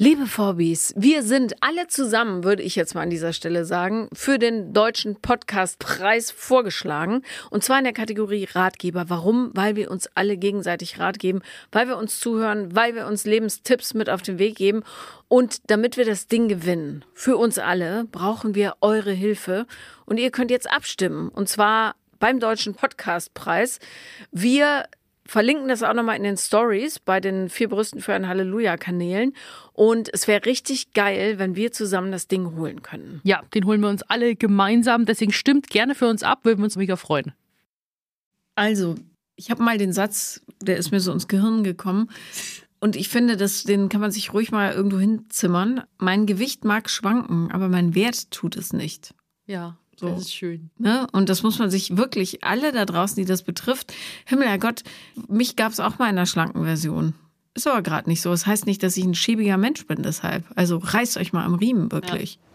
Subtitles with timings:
[0.00, 4.38] Liebe Vorbis, wir sind alle zusammen, würde ich jetzt mal an dieser Stelle sagen, für
[4.38, 7.22] den deutschen Podcastpreis vorgeschlagen.
[7.50, 9.06] Und zwar in der Kategorie Ratgeber.
[9.10, 9.50] Warum?
[9.54, 11.40] Weil wir uns alle gegenseitig Rat geben,
[11.72, 14.84] weil wir uns zuhören, weil wir uns Lebenstipps mit auf den Weg geben.
[15.26, 19.66] Und damit wir das Ding gewinnen, für uns alle, brauchen wir eure Hilfe.
[20.06, 21.28] Und ihr könnt jetzt abstimmen.
[21.28, 23.80] Und zwar beim Deutschen Podcastpreis.
[24.30, 24.84] Wir
[25.28, 29.34] verlinken das auch nochmal in den Stories bei den vier Brüsten für ein Halleluja-Kanälen.
[29.74, 33.20] Und es wäre richtig geil, wenn wir zusammen das Ding holen können.
[33.24, 35.04] Ja, den holen wir uns alle gemeinsam.
[35.04, 37.34] Deswegen stimmt gerne für uns ab, würden wir uns mega freuen.
[38.54, 38.96] Also,
[39.36, 42.10] ich habe mal den Satz, der ist mir so ins Gehirn gekommen.
[42.80, 45.82] Und ich finde, das, den kann man sich ruhig mal irgendwo hinzimmern.
[45.98, 49.14] Mein Gewicht mag schwanken, aber mein Wert tut es nicht.
[49.46, 49.76] Ja.
[49.98, 50.08] So.
[50.10, 50.70] Das ist schön.
[50.78, 51.08] Ne?
[51.12, 53.92] Und das muss man sich wirklich, alle da draußen, die das betrifft,
[54.26, 54.84] Himmel, Herrgott,
[55.26, 57.14] mich gab es auch mal in einer schlanken Version.
[57.54, 58.30] Ist aber gerade nicht so.
[58.30, 60.44] Das heißt nicht, dass ich ein schäbiger Mensch bin deshalb.
[60.54, 62.34] Also reißt euch mal am Riemen, wirklich.
[62.34, 62.48] Ja.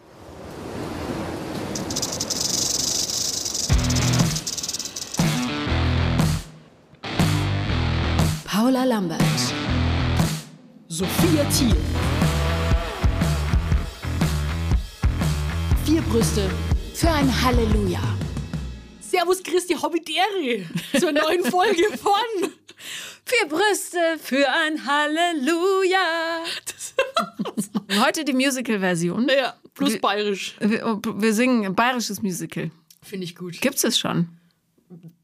[8.45, 9.21] Paula Lambert.
[10.87, 11.75] Sophia Thiel.
[15.83, 16.49] Vier Brüste
[16.93, 18.01] für ein Halleluja.
[19.01, 20.65] Servus Christi Hobbidere
[20.99, 22.51] zur neuen Folge von
[23.25, 26.43] Vier Brüste für ein Halleluja.
[28.05, 29.27] Heute die Musical-Version.
[29.29, 30.55] Ja, plus bayerisch.
[30.59, 32.69] Wir, wir singen ein bayerisches Musical.
[33.01, 33.59] Finde ich gut.
[33.61, 34.29] Gibt's es schon?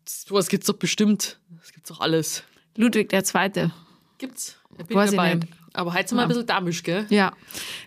[0.06, 1.40] Sowas gibt's doch bestimmt.
[1.60, 2.44] Das gibt's doch alles.
[2.76, 3.72] Ludwig der Zweite.
[4.18, 4.58] Gibt's.
[4.78, 5.40] Da bin ich dabei.
[5.74, 7.06] Aber heiz mal ein bisschen damisch, gell?
[7.10, 7.34] Ja.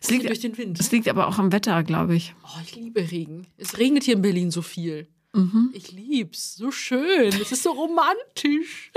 [0.01, 0.79] Es liegt durch den Wind.
[0.79, 2.35] Es liegt aber auch am Wetter, glaube ich.
[2.45, 3.47] Oh, ich liebe Regen.
[3.57, 5.09] Es regnet hier in Berlin so viel.
[5.35, 5.71] Mhm.
[5.73, 6.57] Ich lieb's.
[6.57, 7.29] So schön.
[7.29, 8.93] Es ist so romantisch.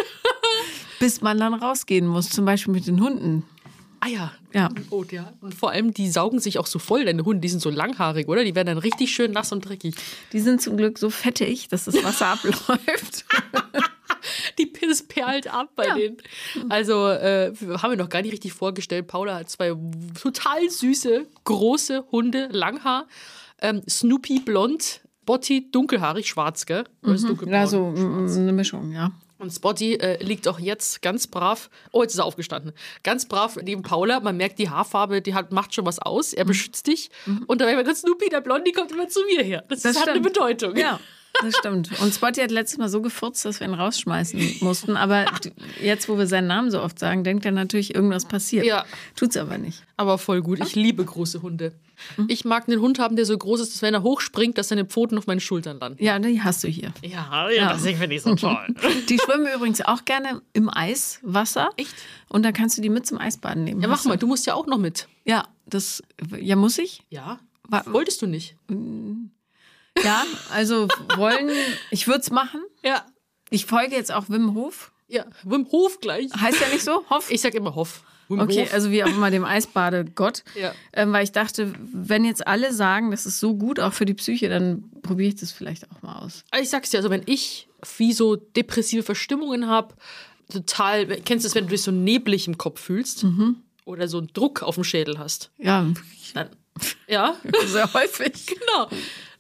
[1.00, 3.44] Bis man dann rausgehen muss, zum Beispiel mit den Hunden.
[4.02, 4.32] Ah ja.
[4.54, 4.70] Ja.
[4.90, 5.34] Oh, ja.
[5.42, 7.42] Und vor allem, die saugen sich auch so voll, deine Hunde.
[7.42, 8.44] Die sind so langhaarig, oder?
[8.44, 9.96] Die werden dann richtig schön nass und dreckig.
[10.32, 13.26] Die sind zum Glück so fettig, dass das Wasser abläuft.
[14.60, 15.96] die Piss perlt ab bei ja.
[15.96, 16.18] denen.
[16.70, 19.08] Also äh, haben wir noch gar nicht richtig vorgestellt.
[19.08, 19.76] Paula hat zwei
[20.20, 23.08] total süße, große Hunde, Langhaar.
[23.62, 26.84] Ähm, Snoopy blond, Botti dunkelhaarig, schwarz, gell?
[27.02, 27.12] Mhm.
[27.48, 28.38] Ja, so schwarz.
[28.38, 29.12] eine Mischung, ja.
[29.38, 32.72] Und Spotty äh, liegt auch jetzt ganz brav, oh, jetzt ist er aufgestanden,
[33.04, 34.22] ganz brav neben Paula.
[34.22, 36.32] Man merkt, die Haarfarbe, die hat, macht schon was aus.
[36.32, 36.50] Er mhm.
[36.50, 37.10] beschützt dich.
[37.26, 37.44] Mhm.
[37.48, 39.66] Und dabei wird Snoopy, der Blondie, kommt immer zu mir her.
[39.68, 40.78] Das, das hat eine Bedeutung.
[40.78, 41.00] Ja.
[41.42, 41.90] Das stimmt.
[42.02, 44.98] Und Spotty hat letztes Mal so gefurzt, dass wir ihn rausschmeißen mussten.
[44.98, 45.26] Aber
[45.82, 48.66] jetzt, wo wir seinen Namen so oft sagen, denkt er natürlich, irgendwas passiert.
[48.66, 48.86] Ja.
[49.16, 49.84] Tut's aber nicht.
[49.98, 50.60] Aber voll gut.
[50.60, 51.74] Ich liebe große Hunde.
[52.28, 54.86] Ich mag einen Hund haben, der so groß ist, dass wenn er hochspringt, dass seine
[54.86, 56.04] Pfoten auf meinen Schultern landen.
[56.04, 56.92] Ja, die hast du hier.
[57.02, 57.70] Ja, ja, ja.
[57.74, 58.68] das finde ich so toll.
[59.10, 61.70] Die schwimmen übrigens auch gerne im Eiswasser.
[61.78, 61.94] Echt?
[62.28, 63.82] Und da kannst du die mit zum Eisbaden nehmen.
[63.82, 64.18] Ja, mach mal.
[64.18, 65.08] Du musst ja auch noch mit.
[65.24, 66.04] Ja, das.
[66.38, 67.04] Ja, muss ich?
[67.10, 67.40] Ja.
[67.86, 68.56] Wolltest du nicht?
[70.04, 71.50] Ja, also wollen,
[71.90, 72.62] ich würde es machen.
[72.84, 73.06] Ja.
[73.50, 74.92] Ich folge jetzt auch Wim Hof.
[75.08, 76.32] Ja, Wim Hof gleich.
[76.36, 77.06] Heißt ja nicht so?
[77.10, 77.30] Hoff?
[77.32, 78.04] Ich sag immer Hoff.
[78.28, 78.74] Wim okay, Hof.
[78.74, 80.44] also wie auch immer dem Eisbadegott.
[80.60, 80.74] Ja.
[80.94, 84.16] Ähm, weil ich dachte, wenn jetzt alle sagen, das ist so gut auch für die
[84.16, 86.44] Psyche, dann probiere ich das vielleicht auch mal aus.
[86.60, 87.68] Ich sag's dir, also wenn ich
[87.98, 89.94] wie so depressive Verstimmungen habe,
[90.52, 93.58] total, kennst du es, wenn du dich so neblig im Kopf fühlst mhm.
[93.86, 95.52] oder so einen Druck auf dem Schädel hast?
[95.60, 95.88] Ja.
[96.34, 96.50] Dann,
[97.08, 97.36] ja.
[97.68, 98.48] Sehr häufig.
[98.48, 98.90] genau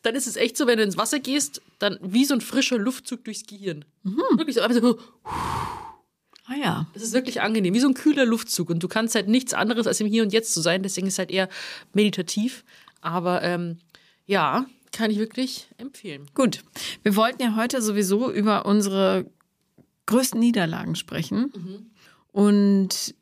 [0.05, 2.77] dann ist es echt so, wenn du ins Wasser gehst, dann wie so ein frischer
[2.77, 3.85] Luftzug durchs Gehirn.
[4.03, 4.21] Mhm.
[4.38, 4.99] Wirklich so, einfach so.
[6.47, 6.88] Ah ja.
[6.93, 8.69] Das ist wirklich angenehm, wie so ein kühler Luftzug.
[8.69, 10.83] Und du kannst halt nichts anderes als im Hier und Jetzt zu sein.
[10.83, 11.49] Deswegen ist es halt eher
[11.93, 12.63] meditativ.
[13.01, 13.79] Aber ähm,
[14.27, 16.27] ja, kann ich wirklich empfehlen.
[16.33, 16.61] Gut.
[17.01, 19.25] Wir wollten ja heute sowieso über unsere
[20.05, 21.51] größten Niederlagen sprechen.
[21.55, 21.91] Mhm.
[22.31, 23.16] Und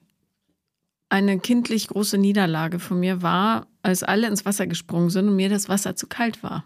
[1.09, 5.49] eine kindlich große Niederlage von mir war, als alle ins Wasser gesprungen sind und mir
[5.49, 6.65] das Wasser zu kalt war.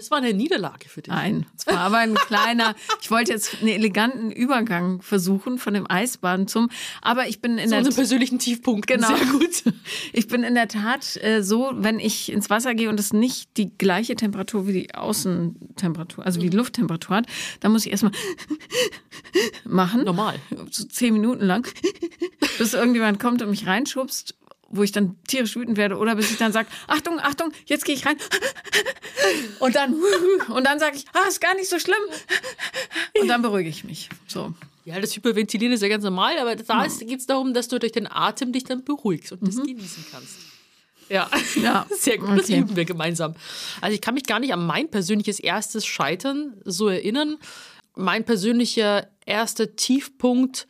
[0.00, 1.12] Das war eine Niederlage für dich.
[1.12, 2.74] Nein, es war aber ein kleiner.
[3.02, 6.70] ich wollte jetzt einen eleganten Übergang versuchen von dem Eisbaden zum.
[7.02, 8.86] Aber ich bin in so der unseren persönlichen Tiefpunkt.
[8.86, 9.14] Genau.
[9.14, 9.62] Sehr gut.
[10.14, 13.58] Ich bin in der Tat äh, so, wenn ich ins Wasser gehe und es nicht
[13.58, 17.26] die gleiche Temperatur wie die Außentemperatur, also wie die Lufttemperatur hat,
[17.60, 18.12] dann muss ich erstmal
[19.66, 20.04] machen.
[20.04, 20.36] Normal.
[20.70, 21.68] So zehn Minuten lang,
[22.56, 24.39] bis irgendjemand kommt und mich reinschubst
[24.70, 27.94] wo ich dann tierisch wütend werde oder bis ich dann sage, Achtung, Achtung, jetzt gehe
[27.94, 28.16] ich rein
[29.58, 29.94] und dann
[30.48, 32.02] und dann sage ich, ah, ist gar nicht so schlimm
[33.20, 34.08] und dann beruhige ich mich.
[34.26, 34.54] So.
[34.84, 36.90] Ja, das Hyperventilieren ist ja ganz normal, aber da ja.
[37.00, 39.46] geht es darum, dass du durch den Atem dich dann beruhigst und mhm.
[39.46, 40.38] das genießen kannst.
[41.10, 41.28] Ja,
[41.60, 41.86] ja.
[41.90, 42.38] sehr gut.
[42.38, 43.34] Das üben wir gemeinsam.
[43.80, 47.36] Also ich kann mich gar nicht an mein persönliches erstes Scheitern so erinnern.
[47.96, 50.68] Mein persönlicher erster Tiefpunkt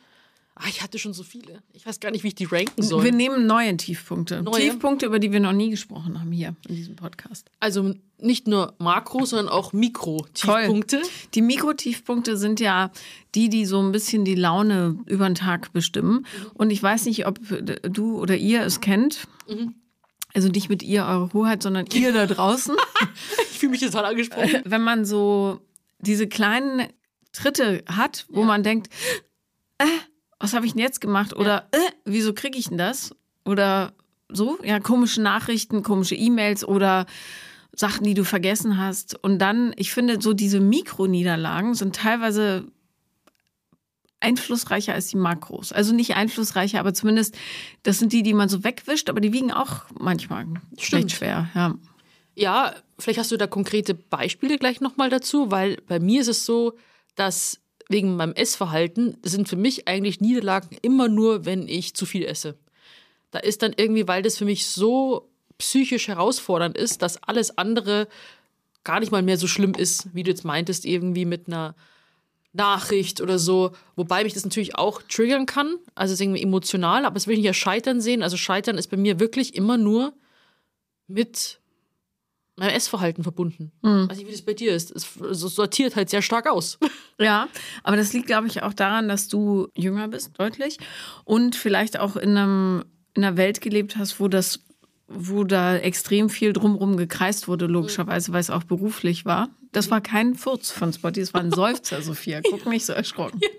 [0.63, 1.63] Ah, ich hatte schon so viele.
[1.73, 3.03] Ich weiß gar nicht, wie ich die ranken soll.
[3.03, 4.43] Wir nehmen neue Tiefpunkte.
[4.43, 4.61] Neue?
[4.61, 7.49] Tiefpunkte, über die wir noch nie gesprochen haben hier in diesem Podcast.
[7.59, 11.01] Also nicht nur Makro, sondern auch Mikro-Tiefpunkte.
[11.33, 12.91] Die Mikrotiefpunkte sind ja
[13.33, 16.27] die, die so ein bisschen die Laune über den Tag bestimmen.
[16.53, 17.39] Und ich weiß nicht, ob
[17.81, 19.27] du oder ihr es kennt.
[20.35, 22.75] Also nicht mit ihr, eure Hoheit, sondern ihr da draußen.
[23.51, 24.61] Ich fühle mich total angesprochen.
[24.65, 25.59] Wenn man so
[25.99, 26.87] diese kleinen
[27.31, 28.89] Tritte hat, wo man denkt,
[29.77, 29.85] äh,
[30.41, 31.35] was habe ich denn jetzt gemacht?
[31.35, 33.15] Oder äh, wieso kriege ich denn das?
[33.45, 33.93] Oder
[34.29, 37.05] so, ja, komische Nachrichten, komische E-Mails oder
[37.73, 39.21] Sachen, die du vergessen hast.
[39.23, 42.65] Und dann, ich finde, so diese Mikroniederlagen sind teilweise
[44.19, 45.71] einflussreicher als die Makros.
[45.71, 47.35] Also nicht einflussreicher, aber zumindest,
[47.83, 50.45] das sind die, die man so wegwischt, aber die wiegen auch manchmal
[50.77, 51.11] Stimmt.
[51.11, 51.49] schwer.
[51.55, 51.75] Ja.
[52.35, 56.45] Ja, vielleicht hast du da konkrete Beispiele gleich nochmal dazu, weil bei mir ist es
[56.45, 56.77] so,
[57.15, 57.60] dass
[57.91, 62.57] wegen meinem Essverhalten sind für mich eigentlich Niederlagen immer nur, wenn ich zu viel esse.
[63.31, 68.07] Da ist dann irgendwie, weil das für mich so psychisch herausfordernd ist, dass alles andere
[68.83, 71.75] gar nicht mal mehr so schlimm ist, wie du jetzt meintest, irgendwie mit einer
[72.53, 73.71] Nachricht oder so.
[73.95, 75.77] Wobei mich das natürlich auch triggern kann.
[75.95, 78.23] Also ist irgendwie emotional, aber es will ich als Scheitern sehen.
[78.23, 80.13] Also Scheitern ist bei mir wirklich immer nur
[81.07, 81.60] mit
[82.61, 83.71] meinem Essverhalten verbunden.
[83.81, 84.09] Mhm.
[84.09, 84.91] Weiß nicht, wie das bei dir ist.
[84.91, 86.77] Es so sortiert halt sehr stark aus.
[87.19, 87.49] Ja,
[87.83, 90.79] aber das liegt, glaube ich, auch daran, dass du jünger bist, deutlich.
[91.23, 94.61] Und vielleicht auch in, einem, in einer Welt gelebt hast, wo das,
[95.07, 99.49] wo da extrem viel drumrum gekreist wurde, logischerweise, weil es auch beruflich war.
[99.71, 102.41] Das war kein Furz von Spotty, es war ein Seufzer, Sophia.
[102.41, 103.39] Guck mich so erschrocken.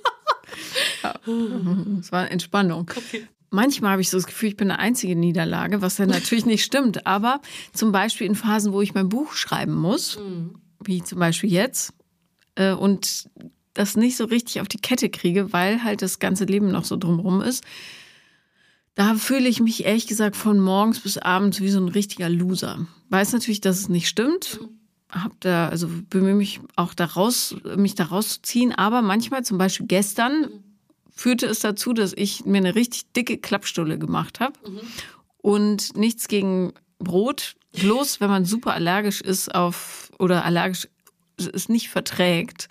[1.02, 1.14] Ja.
[2.00, 2.90] Es war Entspannung.
[3.52, 6.64] Manchmal habe ich so das Gefühl, ich bin eine einzige Niederlage, was ja natürlich nicht
[6.64, 7.06] stimmt.
[7.06, 7.40] Aber
[7.72, 10.18] zum Beispiel in Phasen, wo ich mein Buch schreiben muss,
[10.82, 11.92] wie zum Beispiel jetzt,
[12.54, 13.28] äh, und
[13.74, 16.96] das nicht so richtig auf die Kette kriege, weil halt das ganze Leben noch so
[16.96, 17.62] drumherum ist,
[18.94, 22.86] da fühle ich mich ehrlich gesagt von morgens bis abends wie so ein richtiger Loser.
[23.08, 24.60] Weiß natürlich, dass es nicht stimmt.
[25.10, 28.72] Hab da, also bemühe mich auch daraus, mich da rauszuziehen.
[28.72, 30.48] Aber manchmal, zum Beispiel gestern,
[31.22, 34.58] führte es dazu, dass ich mir eine richtig dicke Klappstulle gemacht habe.
[35.38, 37.54] Und nichts gegen Brot.
[37.74, 40.88] Bloß, wenn man super allergisch ist auf oder allergisch
[41.36, 42.68] es nicht verträgt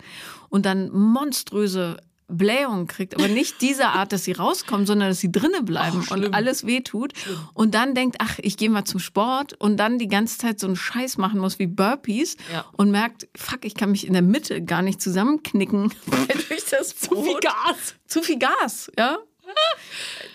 [0.50, 1.96] und dann monströse
[2.28, 6.24] Blähungen kriegt, aber nicht diese Art, dass sie rauskommen, sondern dass sie drinnen bleiben schlimm.
[6.26, 7.12] und alles wehtut
[7.54, 10.66] und dann denkt, ach, ich gehe mal zum Sport und dann die ganze Zeit so
[10.66, 12.64] einen Scheiß machen muss wie Burpees Ja.
[12.72, 15.92] und merkt, fuck, ich kann mich in der Mitte gar nicht zusammenknicken,
[16.48, 17.94] durch das Zu viel Brot Gas.
[18.06, 19.18] zu viel Gas, ja?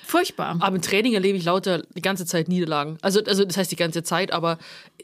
[0.06, 0.58] Furchtbar.
[0.60, 2.98] Aber im Training erlebe ich lauter die ganze Zeit Niederlagen.
[3.02, 4.58] Also, also das heißt die ganze Zeit, aber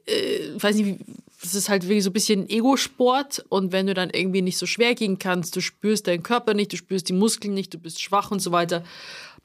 [0.05, 0.99] äh, weiß nicht,
[1.41, 4.65] das ist halt wirklich so ein bisschen Ego-Sport und wenn du dann irgendwie nicht so
[4.65, 8.01] schwer gehen kannst, du spürst deinen Körper nicht, du spürst die Muskeln nicht, du bist
[8.01, 8.83] schwach und so weiter.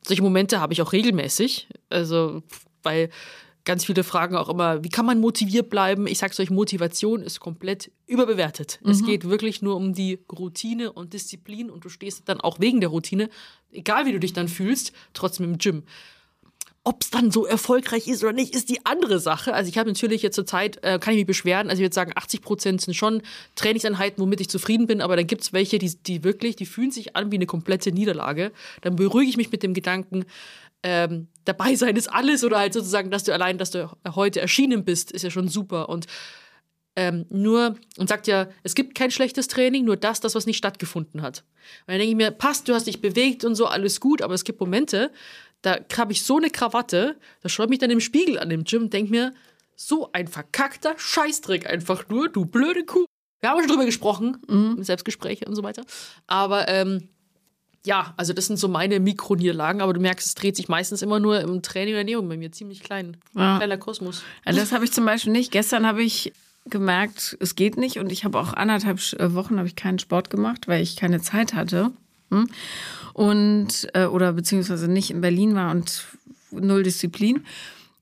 [0.06, 1.68] Solche Momente habe ich auch regelmäßig.
[1.90, 2.42] Also,
[2.84, 3.10] weil
[3.64, 6.06] ganz viele fragen auch immer, wie kann man motiviert bleiben?
[6.06, 8.80] Ich sag's euch, Motivation ist komplett überbewertet.
[8.84, 12.80] Es geht wirklich nur um die Routine und Disziplin und du stehst dann auch wegen
[12.80, 13.28] der Routine,
[13.70, 15.82] egal wie du dich dann fühlst, trotzdem im Gym.
[16.88, 19.52] Ob es dann so erfolgreich ist oder nicht, ist die andere Sache.
[19.52, 21.94] Also ich habe natürlich jetzt zur Zeit, äh, kann ich mich beschweren, also ich würde
[21.94, 23.20] sagen, 80 Prozent sind schon
[23.56, 26.90] Trainingseinheiten, womit ich zufrieden bin, aber dann gibt es welche, die, die wirklich, die fühlen
[26.90, 28.52] sich an wie eine komplette Niederlage.
[28.80, 30.24] Dann beruhige ich mich mit dem Gedanken,
[30.82, 34.86] ähm, dabei sein ist alles oder halt sozusagen, dass du allein, dass du heute erschienen
[34.86, 35.90] bist, ist ja schon super.
[35.90, 36.06] Und
[36.96, 40.56] ähm, nur, und sagt ja, es gibt kein schlechtes Training, nur das, das, was nicht
[40.56, 41.44] stattgefunden hat.
[41.86, 44.34] Und dann denke ich mir, passt, du hast dich bewegt und so, alles gut, aber
[44.34, 45.12] es gibt Momente,
[45.62, 48.64] da habe ich so eine Krawatte, da schaue ich mich dann im Spiegel an im
[48.64, 49.34] Gym und denke mir,
[49.76, 53.06] so ein verkackter Scheißdreck einfach nur, du blöde Kuh.
[53.40, 55.84] Wir haben schon drüber gesprochen, im Selbstgespräche und so weiter.
[56.26, 57.08] Aber ähm,
[57.86, 61.20] ja, also das sind so meine Mikroniederlagen, aber du merkst, es dreht sich meistens immer
[61.20, 62.50] nur im Training und Ernährung bei mir.
[62.50, 63.16] Ziemlich klein.
[63.36, 63.58] Ja.
[63.58, 64.22] Kleiner Kosmos.
[64.44, 65.52] Ja, das habe ich zum Beispiel nicht.
[65.52, 66.32] Gestern habe ich
[66.66, 70.30] gemerkt, es geht nicht und ich habe auch anderthalb äh, Wochen habe ich keinen Sport
[70.30, 71.92] gemacht, weil ich keine Zeit hatte
[72.30, 72.48] hm?
[73.18, 76.04] Und äh, oder beziehungsweise nicht in Berlin war und
[76.52, 77.44] null Disziplin.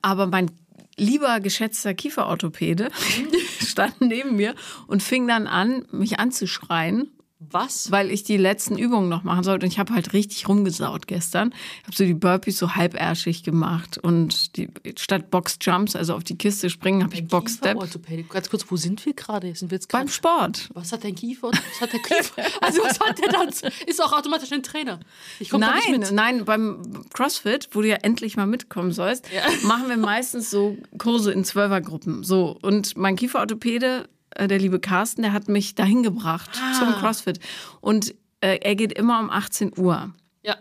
[0.03, 0.51] Aber mein
[0.99, 2.91] lieber geschätzter Kieferorthopäde
[3.59, 4.55] stand neben mir
[4.87, 7.91] und fing dann an, mich anzuschreien Was?
[7.91, 9.67] weil ich die letzten Übungen noch machen sollte.
[9.67, 11.53] Und ich habe halt richtig rumgesaut gestern.
[11.83, 16.37] Ich habe so die Burpees so halbärschig gemacht und die statt Box-Jumps, also auf die
[16.39, 17.73] Kiste springen, habe ich Box-Step.
[17.75, 18.25] Kieferorthopädie.
[18.31, 19.55] Ganz kurz, wo sind wir gerade?
[19.55, 20.09] Sind wir jetzt Beim?
[20.09, 20.71] Sport.
[20.73, 21.51] Was hat dein Kiefer?
[21.51, 22.43] Was hat der Kiefer?
[22.63, 23.49] Also was hat der dann?
[23.87, 24.99] Ist auch automatisch ein Trainer.
[25.39, 26.13] Ich komme nicht Nein, mit.
[26.13, 29.43] nein, beim CrossFit, wo du ja endlich mal mitkommen sollst, Ja.
[29.67, 32.25] machen wir meistens so Kurse in Zwölfergruppen.
[32.25, 32.57] So.
[32.63, 36.79] Und mein Kieferorthopäde, der liebe Carsten, der hat mich dahin gebracht Ah.
[36.79, 37.41] zum CrossFit.
[37.81, 40.13] Und äh, er geht immer um 18 Uhr.
[40.43, 40.57] Ja.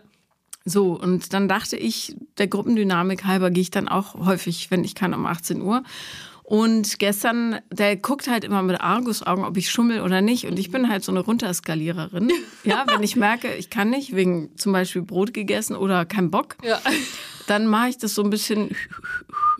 [0.64, 4.94] So, und dann dachte ich, der Gruppendynamik halber gehe ich dann auch häufig, wenn ich
[4.94, 5.82] kann, um 18 Uhr.
[6.42, 10.46] Und gestern, der guckt halt immer mit Argusaugen, ob ich schummel oder nicht.
[10.46, 12.30] Und ich bin halt so eine Runterskaliererin.
[12.64, 16.56] Ja, wenn ich merke, ich kann nicht, wegen zum Beispiel Brot gegessen oder kein Bock,
[16.64, 16.80] Ja.
[17.48, 18.74] dann mache ich das so ein bisschen.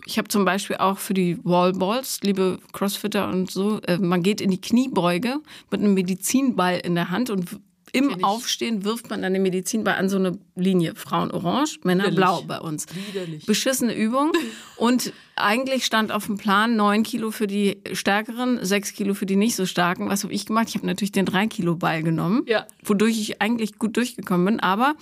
[0.07, 4.39] Ich habe zum Beispiel auch für die Wallballs, liebe Crossfitter und so, äh, man geht
[4.39, 5.35] in die Kniebeuge
[5.69, 7.59] mit einem Medizinball in der Hand und
[7.91, 8.23] im.
[8.23, 10.95] Aufstehen wirft man dann den Medizinball an so eine Linie.
[10.95, 12.17] Frauen orange, Männer Widerlich.
[12.17, 12.85] blau bei uns.
[12.93, 13.45] Widerlich.
[13.45, 14.31] Beschissene Übung.
[14.77, 19.35] Und eigentlich stand auf dem Plan neun Kilo für die Stärkeren, sechs Kilo für die
[19.37, 20.09] nicht so Starken.
[20.09, 20.67] Was habe ich gemacht?
[20.69, 22.65] Ich habe natürlich den drei Kilo Ball genommen, Ja.
[22.83, 24.59] wodurch ich eigentlich gut durchgekommen bin.
[24.59, 24.95] Aber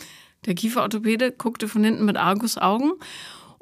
[0.46, 2.94] der Kieferorthopäde guckte von hinten mit Argusaugen.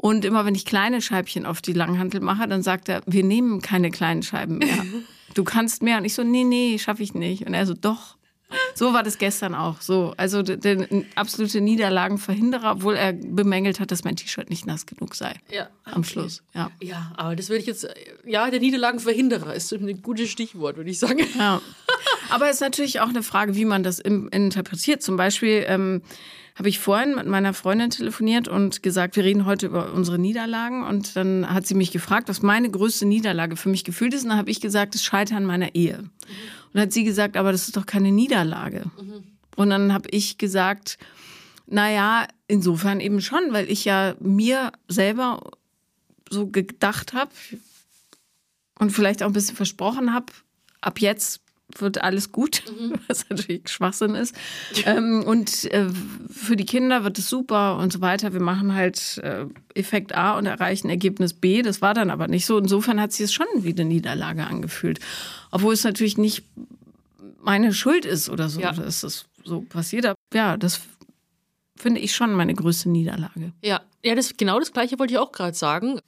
[0.03, 3.61] Und immer wenn ich kleine Scheibchen auf die Langhantel mache, dann sagt er, wir nehmen
[3.61, 4.83] keine kleinen Scheiben mehr.
[5.33, 5.97] Du kannst mehr.
[5.97, 7.47] Und ich so, nee, nee, schaffe ich nicht.
[7.47, 8.17] Und er so, doch.
[8.75, 9.81] So war das gestern auch.
[9.81, 15.15] So, also der, absolute Niederlagenverhinderer, obwohl er bemängelt hat, dass mein T-Shirt nicht nass genug
[15.15, 15.33] sei.
[15.49, 15.69] Ja.
[15.85, 16.43] Am Schluss.
[16.53, 16.69] Ja.
[16.79, 17.87] Ja, aber das würde ich jetzt,
[18.25, 21.25] ja, der Niederlagenverhinderer ist ein gutes Stichwort, würde ich sagen.
[21.35, 21.61] Ja.
[22.29, 25.01] Aber es ist natürlich auch eine Frage, wie man das interpretiert.
[25.01, 26.03] Zum Beispiel ähm,
[26.55, 30.83] habe ich vorhin mit meiner Freundin telefoniert und gesagt, wir reden heute über unsere Niederlagen.
[30.83, 34.23] Und dann hat sie mich gefragt, was meine größte Niederlage für mich gefühlt ist.
[34.23, 35.97] Und dann habe ich gesagt, das Scheitern meiner Ehe.
[35.97, 36.11] Und
[36.73, 38.83] dann hat sie gesagt, aber das ist doch keine Niederlage.
[39.55, 40.97] Und dann habe ich gesagt,
[41.65, 45.51] naja, insofern eben schon, weil ich ja mir selber
[46.29, 47.31] so gedacht habe
[48.79, 50.27] und vielleicht auch ein bisschen versprochen habe,
[50.81, 51.42] ab jetzt
[51.81, 52.63] wird alles gut,
[53.07, 54.35] was natürlich Schwachsinn ist.
[54.85, 55.87] ähm, und äh,
[56.29, 58.33] für die Kinder wird es super und so weiter.
[58.33, 61.61] Wir machen halt äh, Effekt A und erreichen Ergebnis B.
[61.61, 62.57] Das war dann aber nicht so.
[62.57, 64.99] Insofern hat sich es schon wie eine Niederlage angefühlt.
[65.51, 66.43] Obwohl es natürlich nicht
[67.41, 68.71] meine Schuld ist oder so, Ja.
[68.71, 70.05] das so passiert.
[70.05, 70.81] Aber ja, das
[71.75, 73.51] finde ich schon meine größte Niederlage.
[73.61, 75.99] Ja, ja, das genau das gleiche wollte ich auch gerade sagen,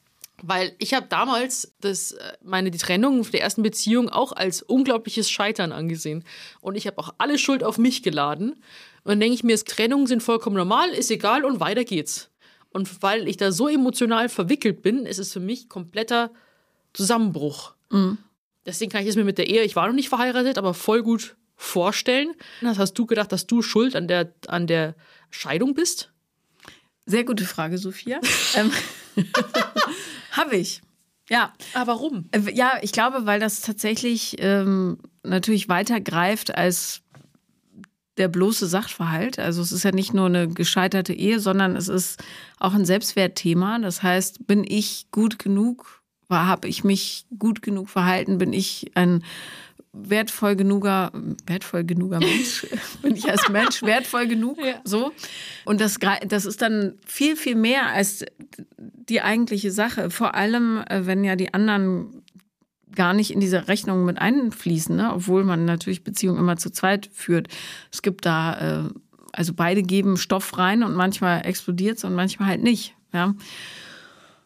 [0.41, 5.29] weil ich habe damals das äh, meine die Trennung der ersten Beziehung auch als unglaubliches
[5.29, 6.23] Scheitern angesehen
[6.61, 8.51] und ich habe auch alle Schuld auf mich geladen
[9.05, 12.31] und dann denke ich mir, Trennungen sind vollkommen normal, ist egal und weiter geht's.
[12.69, 16.31] Und weil ich da so emotional verwickelt bin, ist es für mich kompletter
[16.91, 17.75] Zusammenbruch.
[18.65, 21.03] Deswegen kann ich es mir mit der Ehe, ich war noch nicht verheiratet, aber voll
[21.03, 22.33] gut vorstellen.
[22.61, 24.95] Das hast du gedacht, dass du schuld an der, an der
[25.29, 26.11] Scheidung bist?
[27.05, 28.19] Sehr gute Frage, Sophia.
[30.35, 30.81] Habe ich.
[31.29, 31.53] Ja.
[31.73, 32.25] Aber warum?
[32.31, 37.01] Äh, Ja, ich glaube, weil das tatsächlich ähm, natürlich weiter greift als
[38.17, 39.39] der bloße Sachverhalt.
[39.39, 42.23] Also es ist ja nicht nur eine gescheiterte Ehe, sondern es ist
[42.59, 43.79] auch ein Selbstwertthema.
[43.79, 46.01] Das heißt, bin ich gut genug?
[46.29, 48.37] Habe ich mich gut genug verhalten?
[48.37, 49.23] Bin ich ein
[49.95, 51.11] wertvoll genuger,
[51.45, 52.67] wertvoll genuger Mensch?
[53.01, 54.57] Bin ich als Mensch wertvoll genug?
[54.59, 54.81] Ja.
[54.83, 55.11] So.
[55.63, 55.97] Und das,
[56.27, 58.25] das ist dann viel, viel mehr als
[58.77, 60.09] die eigentliche Sache.
[60.09, 62.23] Vor allem, äh, wenn ja die anderen
[62.93, 65.13] gar nicht in diese Rechnung mit einfließen, ne?
[65.13, 67.47] obwohl man natürlich Beziehungen immer zu zweit führt.
[67.91, 68.89] Es gibt da, äh,
[69.33, 72.95] also beide geben Stoff rein und manchmal explodiert es und manchmal halt nicht.
[73.13, 73.35] Ja.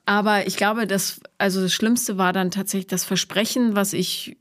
[0.05, 4.37] Aber ich glaube, das, also das Schlimmste war dann tatsächlich das Versprechen, was ich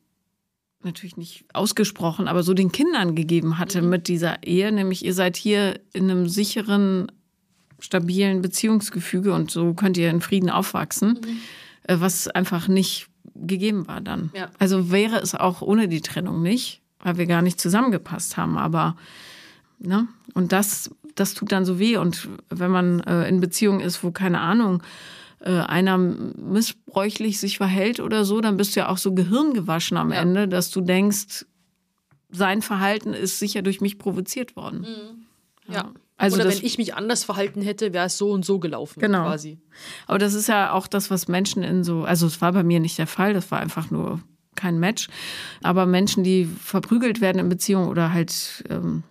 [0.82, 5.36] natürlich nicht ausgesprochen, aber so den Kindern gegeben hatte mit dieser Ehe, nämlich ihr seid
[5.36, 7.10] hier in einem sicheren,
[7.80, 11.18] stabilen Beziehungsgefüge und so könnt ihr in Frieden aufwachsen,
[11.84, 14.30] äh, was einfach nicht gegeben war dann.
[14.34, 14.50] Ja.
[14.58, 18.96] Also wäre es auch ohne die Trennung nicht, weil wir gar nicht zusammengepasst haben, aber
[19.78, 20.08] ne?
[20.34, 21.96] Und das, das tut dann so weh.
[21.96, 24.82] Und wenn man äh, in Beziehung ist, wo keine Ahnung,
[25.40, 30.12] äh, einer missbräuchlich sich verhält oder so, dann bist du ja auch so gehirngewaschen am
[30.12, 30.20] Ja.
[30.20, 31.46] Ende, dass du denkst,
[32.30, 34.86] sein Verhalten ist sicher durch mich provoziert worden.
[35.68, 35.92] Ja.
[36.16, 38.98] Also Oder wenn ich mich anders verhalten hätte, wäre es so und so gelaufen.
[38.98, 39.22] Genau.
[39.24, 39.60] Quasi.
[40.08, 42.80] Aber das ist ja auch das, was Menschen in so, also es war bei mir
[42.80, 44.20] nicht der Fall, das war einfach nur
[44.56, 45.08] kein Match.
[45.62, 49.04] Aber Menschen, die verprügelt werden in Beziehungen oder halt, ähm,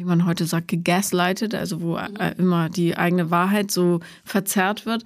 [0.00, 5.04] wie man heute sagt, gegaslightet, also wo äh, immer die eigene Wahrheit so verzerrt wird,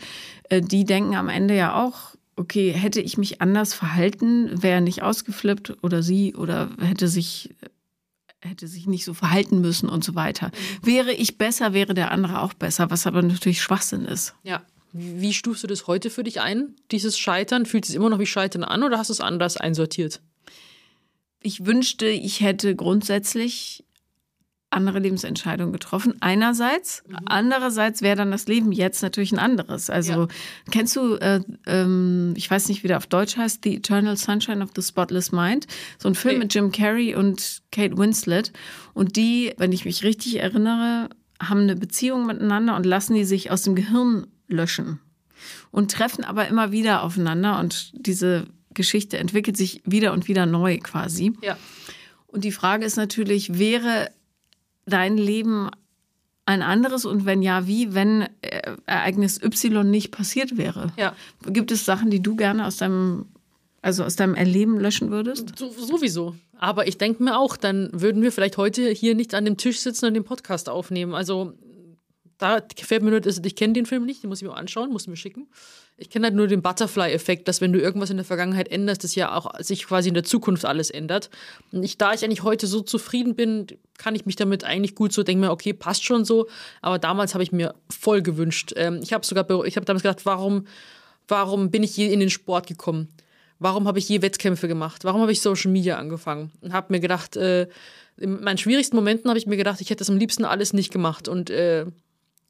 [0.51, 5.03] äh, die denken am Ende ja auch, okay, hätte ich mich anders verhalten, wäre nicht
[5.03, 7.51] ausgeflippt oder sie oder hätte sich
[8.41, 10.53] hätte sich nicht so verhalten müssen und so weiter.
[10.83, 14.35] Wäre ich besser, wäre der andere auch besser, was aber natürlich Schwachsinn ist.
[14.45, 14.63] Ja.
[14.93, 17.67] Wie wie stufst du das heute für dich ein, dieses Scheitern?
[17.67, 20.21] Fühlt es sich immer noch wie Scheitern an oder hast du es anders einsortiert?
[21.45, 23.85] ich wünschte, ich hätte grundsätzlich
[24.75, 26.15] andere Lebensentscheidungen getroffen.
[26.21, 29.89] Einerseits, andererseits wäre dann das Leben jetzt natürlich ein anderes.
[29.91, 30.29] Also Ja.
[30.71, 34.63] kennst du, äh, ähm, ich weiß nicht, wie der auf Deutsch heißt, The Eternal Sunshine
[34.63, 35.67] of the Spotless Mind,
[35.99, 36.45] so ein Film Nee.
[36.45, 38.53] mit Jim Carrey und Kate Winslet.
[38.93, 41.09] Und die, wenn ich mich richtig erinnere,
[41.43, 45.01] haben eine Beziehung miteinander und lassen die sich aus dem Gehirn löschen
[45.71, 50.79] und treffen aber immer wieder aufeinander und diese Geschichte entwickelt sich wieder und wieder neu
[50.79, 51.33] quasi.
[51.43, 51.57] Ja.
[52.27, 54.11] Und die Frage ist natürlich, wäre
[54.87, 55.71] dein Leben
[56.47, 60.93] ein anderes und wenn ja, wie, wenn äh, Ereignis Y nicht passiert wäre?
[60.99, 61.15] Ja.
[61.47, 63.27] Gibt es Sachen, die du gerne aus deinem,
[63.81, 65.59] also aus deinem Erleben löschen würdest?
[65.59, 66.35] So, sowieso.
[66.59, 69.81] Aber ich denke mir auch, dann würden wir vielleicht heute hier nicht an dem Tisch
[69.81, 71.15] sitzen und den Podcast aufnehmen.
[71.15, 71.55] Also
[72.39, 74.91] da gefällt mir nur, dass ich kenne den Film nicht, den muss ich mir anschauen,
[74.91, 75.47] muss mir schicken.
[75.97, 79.15] Ich kenne halt nur den Butterfly-Effekt, dass wenn du irgendwas in der Vergangenheit änderst, das
[79.15, 81.31] ja auch sich quasi in der Zukunft alles ändert.
[81.71, 85.13] Und ich, da ich eigentlich heute so zufrieden bin, kann ich mich damit eigentlich gut
[85.13, 86.49] so denken mir, okay, passt schon so.
[86.83, 88.73] Aber damals habe ich mir voll gewünscht.
[88.75, 90.67] Ähm, ich habe sogar, ich habe damals gedacht, warum,
[91.29, 93.09] warum bin ich je in den Sport gekommen?
[93.61, 95.05] Warum habe ich je Wettkämpfe gemacht?
[95.05, 96.51] Warum habe ich Social Media angefangen?
[96.61, 97.69] Und habe mir gedacht, äh,
[98.17, 100.93] in meinen schwierigsten Momenten habe ich mir gedacht, ich hätte das am liebsten alles nicht
[100.93, 101.87] gemacht und äh,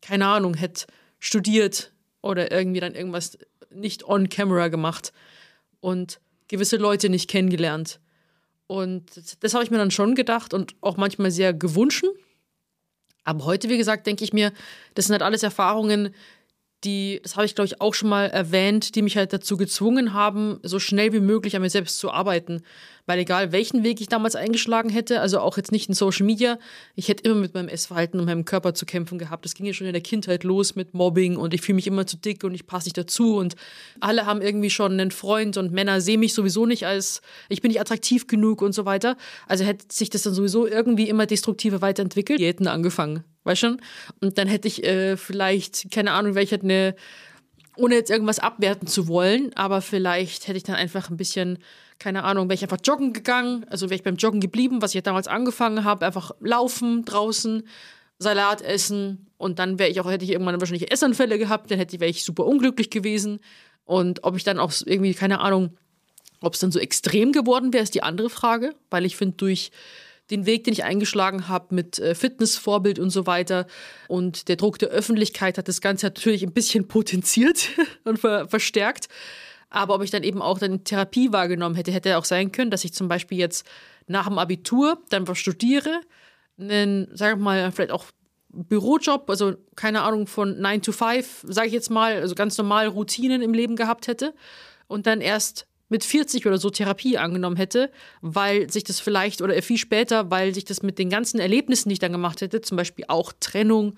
[0.05, 0.87] keine Ahnung, hätte
[1.19, 3.39] studiert oder irgendwie dann irgendwas
[3.71, 5.13] nicht on camera gemacht
[5.81, 8.01] und gewisse Leute nicht kennengelernt.
[8.67, 9.11] Und
[9.43, 12.05] das habe ich mir dann schon gedacht und auch manchmal sehr gewünscht.
[13.25, 14.53] Aber heute, wie gesagt, denke ich mir,
[14.95, 16.15] das sind halt alles Erfahrungen,
[16.85, 20.13] die, das habe ich glaube ich auch schon mal erwähnt, die mich halt dazu gezwungen
[20.13, 22.63] haben, so schnell wie möglich an mir selbst zu arbeiten.
[23.07, 26.59] Weil egal welchen Weg ich damals eingeschlagen hätte, also auch jetzt nicht in Social Media,
[26.95, 29.45] ich hätte immer mit meinem Essverhalten und meinem Körper zu kämpfen gehabt.
[29.45, 32.07] Das ging ja schon in der Kindheit los mit Mobbing und ich fühle mich immer
[32.07, 33.57] zu dick und ich passe nicht dazu und
[34.01, 37.21] alle haben irgendwie schon einen Freund und Männer sehen mich sowieso nicht als,
[37.51, 39.17] ich bin nicht attraktiv genug und so weiter.
[39.47, 42.41] Also hätte sich das dann sowieso irgendwie immer destruktiver weiterentwickelt.
[42.41, 43.81] Die hätten angefangen, weißt schon?
[44.21, 46.95] Und dann hätte ich äh, vielleicht, keine Ahnung, welche eine
[47.77, 51.59] ohne jetzt irgendwas abwerten zu wollen, aber vielleicht hätte ich dann einfach ein bisschen
[51.99, 54.97] keine Ahnung, wäre ich einfach joggen gegangen, also wäre ich beim Joggen geblieben, was ich
[54.97, 57.67] ja damals angefangen habe, einfach laufen draußen,
[58.19, 62.07] Salat essen und dann wäre ich auch, hätte ich irgendwann wahrscheinlich Essanfälle gehabt, dann wäre
[62.07, 63.41] ich super unglücklich gewesen
[63.85, 65.77] und ob ich dann auch irgendwie, keine Ahnung,
[66.41, 69.71] ob es dann so extrem geworden wäre, ist die andere Frage, weil ich finde, durch
[70.31, 73.67] den Weg, den ich eingeschlagen habe mit äh, Fitnessvorbild und so weiter
[74.09, 77.69] und der Druck der Öffentlichkeit hat das Ganze natürlich ein bisschen potenziert
[78.05, 79.09] und ver verstärkt.
[79.75, 82.85] Aber ob ich dann eben auch dann Therapie wahrgenommen hätte, hätte auch sein können, dass
[82.85, 83.67] ich zum Beispiel jetzt
[84.07, 86.01] nach dem Abitur dann was studiere,
[86.57, 88.05] einen, sag ich mal, vielleicht auch
[88.51, 92.87] Bürojob, also keine Ahnung, von 9 to 5, sage ich jetzt mal, also ganz normal
[92.87, 94.33] Routinen im Leben gehabt hätte
[94.87, 99.61] und dann erst mit 40 oder so Therapie angenommen hätte, weil sich das vielleicht, oder
[99.61, 102.77] viel später, weil sich das mit den ganzen Erlebnissen, die ich dann gemacht hätte, zum
[102.77, 103.97] Beispiel auch Trennung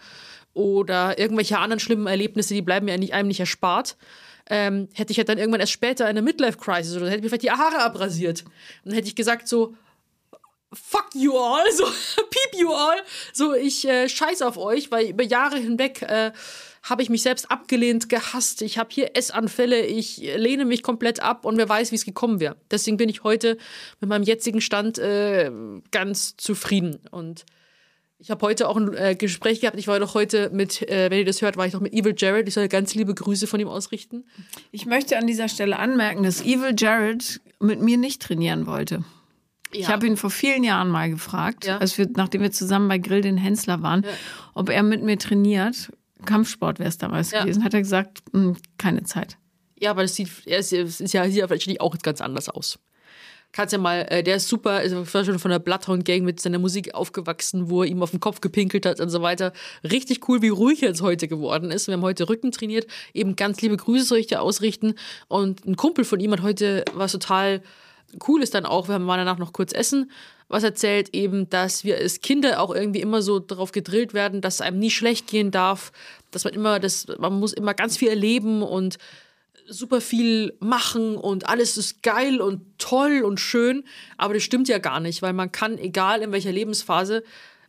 [0.54, 3.98] oder irgendwelche anderen schlimmen Erlebnisse, die bleiben mir nicht, einem nicht erspart,
[4.48, 7.42] ähm, hätte ich halt dann irgendwann erst später eine Midlife-Crisis oder hätte ich mir vielleicht
[7.42, 8.44] die Haare abrasiert.
[8.44, 9.74] Und dann hätte ich gesagt so,
[10.72, 12.98] fuck you all, so piep you all,
[13.32, 16.32] so ich äh, scheiß auf euch, weil über Jahre hinweg äh,
[16.82, 18.62] habe ich mich selbst abgelehnt, gehasst.
[18.62, 22.38] Ich habe hier Essanfälle, ich lehne mich komplett ab und wer weiß, wie es gekommen
[22.38, 22.56] wäre.
[22.70, 23.59] Deswegen bin ich heute
[24.00, 25.50] mit meinem jetzigen Stand äh,
[25.90, 27.44] ganz zufrieden und
[28.18, 29.79] ich habe heute auch ein äh, Gespräch gehabt.
[29.79, 32.14] Ich war doch heute mit, äh, wenn ihr das hört, war ich doch mit Evil
[32.16, 32.48] Jared.
[32.48, 34.24] Ich soll ganz liebe Grüße von ihm ausrichten.
[34.70, 39.05] Ich möchte an dieser Stelle anmerken, dass Evil Jared mit mir nicht trainieren wollte.
[39.72, 39.81] Ja.
[39.81, 41.79] Ich habe ihn vor vielen Jahren mal gefragt, ja.
[41.79, 44.11] als wir, nachdem wir zusammen bei Grill den Hensler waren, ja.
[44.55, 45.90] ob er mit mir trainiert.
[46.24, 47.62] Kampfsport wäre es damals gewesen.
[47.62, 49.37] Hat er gesagt, mh, hm, keine Zeit.
[49.79, 52.79] Ja, aber das sieht, er ist, ist ja, sieht ja auch ganz anders aus
[53.52, 56.59] kannst ja mal, äh, der ist super, ist schon von der Bloodhound Gang mit seiner
[56.59, 59.52] Musik aufgewachsen, wo er ihm auf den Kopf gepinkelt hat und so weiter.
[59.82, 61.87] Richtig cool, wie ruhig er jetzt heute geworden ist.
[61.87, 64.94] Wir haben heute Rücken trainiert, eben ganz liebe Grüße soll ich dir ausrichten.
[65.28, 67.62] Und ein Kumpel von ihm hat heute was total
[68.26, 70.11] cool ist dann auch, wir waren danach noch kurz essen,
[70.48, 74.56] was erzählt eben, dass wir als Kinder auch irgendwie immer so darauf gedrillt werden, dass
[74.56, 75.92] es einem nie schlecht gehen darf,
[76.30, 78.98] dass man immer, das, man muss immer ganz viel erleben und
[79.68, 83.85] super viel machen und alles ist geil und toll und schön,
[84.16, 87.22] aber das stimmt ja gar nicht, weil man kann, egal in welcher Lebensphase,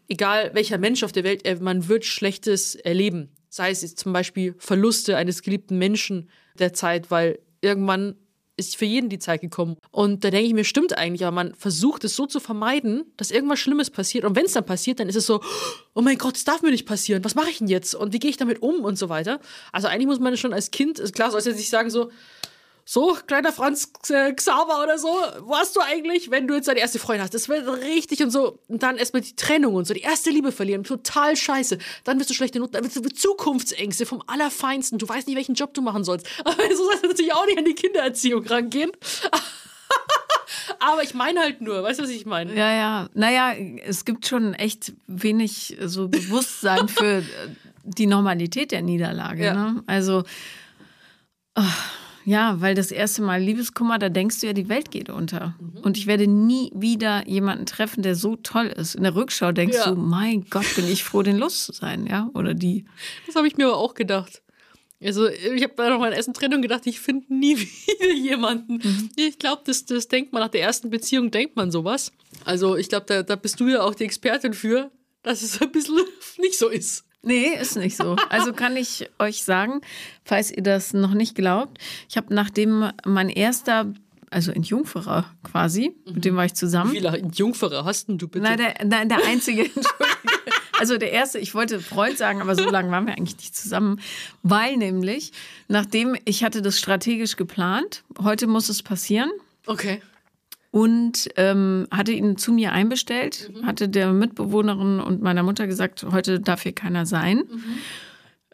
[0.08, 3.30] egal welcher Mensch auf der Welt, äh, man wird Schlechtes erleben.
[3.50, 6.30] Sei es jetzt zum Beispiel Verluste eines geliebten Menschen
[6.60, 8.16] der Zeit, weil irgendwann
[8.58, 9.78] ist für jeden die Zeit gekommen.
[9.92, 13.32] Und da denke ich mir, stimmt eigentlich, aber man versucht es so zu vermeiden, dass
[13.32, 14.26] irgendwas Schlimmes passiert.
[14.26, 15.42] Und wenn es dann passiert, dann ist es so,
[15.94, 17.24] oh mein Gott, das darf mir nicht passieren.
[17.24, 17.94] Was mache ich denn jetzt?
[17.96, 19.40] Und wie gehe ich damit um und so weiter.
[19.72, 22.10] Also eigentlich muss man schon als Kind, klar, soll es jetzt nicht sagen so,
[22.90, 25.10] so, kleiner Franz äh, Xaver oder so,
[25.42, 27.34] wo hast du eigentlich, wenn du jetzt deine erste Freundin hast?
[27.34, 28.60] Das wird richtig und so.
[28.70, 31.80] Und dann erstmal die Trennung und so, die erste Liebe verlieren, total scheiße.
[32.06, 35.00] Dann wirst du schlechte Noten, dann wirst du Zukunftsängste vom Allerfeinsten.
[35.00, 36.28] Du weißt nicht, welchen Job du machen sollst.
[36.46, 38.92] Aber so sollst du natürlich auch nicht an die Kindererziehung rangehen.
[40.80, 42.56] Aber ich meine halt nur, weißt du, was ich meine?
[42.56, 43.10] Ja, ja.
[43.14, 43.54] Naja,
[43.86, 47.24] es gibt schon echt wenig so Bewusstsein für äh,
[47.84, 49.44] die Normalität der Niederlage.
[49.44, 49.54] Ja.
[49.54, 49.84] Ne?
[49.88, 50.24] Also,
[51.54, 55.56] ach, ja, weil das erste Mal Liebeskummer, da denkst du ja, die Welt geht unter.
[55.62, 55.80] Mhm.
[55.82, 58.96] Und ich werde nie wieder jemanden treffen, der so toll ist.
[58.96, 59.92] In der Rückschau denkst Ja.
[59.92, 62.30] du, mein Gott, bin ich froh, den los zu sein, ja?
[62.34, 62.84] Oder die.
[63.26, 64.42] Das habe ich mir aber auch gedacht.
[65.02, 68.82] Also, ich habe da noch mein Essen drin und gedacht, ich finde nie wieder jemanden.
[69.16, 72.12] Ich glaube, das, das denkt man nach der ersten Beziehung, denkt man sowas.
[72.44, 74.92] Also, ich glaube, da, da bist du ja auch die Expertin für,
[75.24, 76.00] dass es ein bisschen
[76.40, 77.06] nicht so ist.
[77.24, 78.16] Nee, ist nicht so.
[78.30, 79.82] Also kann ich euch sagen,
[80.24, 81.78] falls ihr das noch nicht glaubt,
[82.10, 83.92] ich habe nachdem mein erster,
[84.30, 86.92] also in Jungferer quasi, mit dem war ich zusammen.
[86.92, 88.44] Wie viele Jungferer hast denn du bitte?
[88.44, 89.70] Nein, der, nein, der einzige.
[90.80, 94.00] Also der erste, ich wollte Freund sagen, aber so lange waren wir eigentlich nicht zusammen,
[94.44, 95.32] weil nämlich,
[95.68, 99.32] nachdem ich hatte das strategisch geplant, heute muss es passieren
[99.68, 100.02] okay.
[100.78, 106.40] Und ähm, hatte ihn zu mir einbestellt, hatte der Mitbewohnerin und meiner Mutter gesagt, heute
[106.40, 107.46] darf hier keiner sein.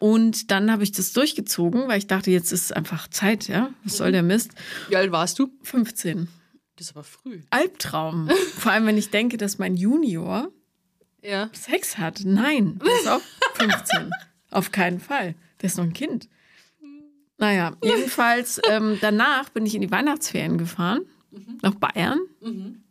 [0.00, 3.68] Und dann habe ich das durchgezogen, weil ich dachte, jetzt ist einfach Zeit, ja?
[3.84, 4.52] Was soll der Mist?
[4.88, 5.50] Wie alt warst du?
[5.64, 6.28] 15.
[6.76, 7.42] Das ist aber früh.
[7.50, 8.30] Albtraum.
[8.58, 10.48] Vor allem, wenn ich denke, dass mein Junior
[11.22, 11.50] Ja.
[11.52, 12.22] Sex hat.
[12.24, 13.20] Nein, der ist auch
[13.54, 14.10] 15.
[14.50, 15.34] Auf keinen Fall.
[15.60, 16.30] Der ist noch ein Kind.
[17.36, 21.02] Naja, jedenfalls ähm, danach bin ich in die Weihnachtsferien gefahren,
[21.62, 22.20] nach Bayern,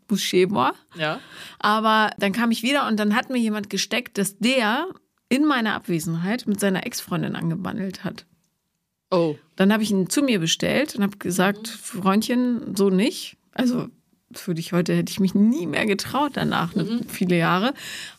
[0.07, 0.73] Buschebor.
[0.95, 1.19] Ja.
[1.59, 4.87] Aber dann kam ich wieder und dann hat mir jemand gesteckt, dass der
[5.29, 8.25] in meiner Abwesenheit mit seiner Ex-Freundin angebandelt hat.
[9.09, 9.35] Oh.
[9.55, 13.37] Dann habe ich ihn zu mir bestellt und habe gesagt, Freundchen, so nicht.
[13.51, 13.87] Also
[14.29, 17.67] das würde ich heute, hätte ich mich nie mehr getraut danach, ne, viele Jahre.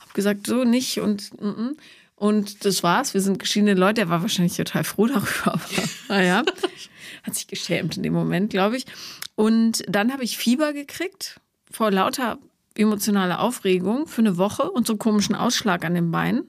[0.01, 1.77] Habe gesagt, so nicht und mm, mm.
[2.15, 3.15] und das war's.
[3.15, 4.03] Wir sind geschiedene Leute.
[4.03, 5.61] Er war wahrscheinlich total froh darüber, aber
[6.09, 6.45] naja,
[7.25, 8.87] hat sich geschämt in dem Moment, glaube ich.
[9.37, 12.39] Und dann habe ich Fieber gekriegt vor lauter
[12.77, 16.45] emotionaler Aufregung für eine Woche und so einen komischen Ausschlag an den Beinen.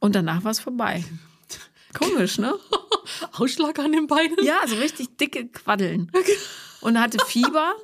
[0.00, 1.04] Und danach war es vorbei.
[1.94, 2.54] Komisch, ne?
[3.32, 4.36] Ausschlag an den Beinen?
[4.42, 6.10] Ja, so richtig dicke Quaddeln.
[6.80, 7.74] Und hatte Fieber.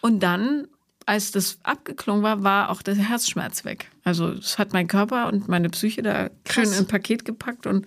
[0.00, 0.68] Und dann,
[1.04, 3.90] als das abgeklungen war, war auch der Herzschmerz weg.
[4.04, 6.72] Also es hat mein Körper und meine Psyche da schön Krass.
[6.72, 7.86] in ein Paket gepackt und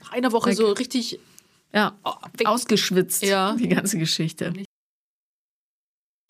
[0.00, 1.18] Nach einer Woche so richtig.
[1.72, 1.98] Ja,
[2.36, 2.46] weg.
[2.46, 3.54] ausgeschwitzt, Ja.
[3.56, 4.52] die ganze Geschichte.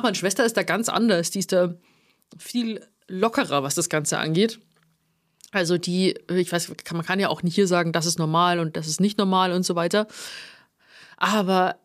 [0.03, 1.31] Meine Schwester ist da ganz anders.
[1.31, 1.75] Die ist da
[2.39, 4.61] viel lockerer, was das Ganze angeht.
[5.53, 8.61] Also die, ich weiß, kann- man kann ja auch nicht hier sagen, das ist normal
[8.61, 10.07] und das ist nicht normal und so weiter.
[11.17, 11.77] Aber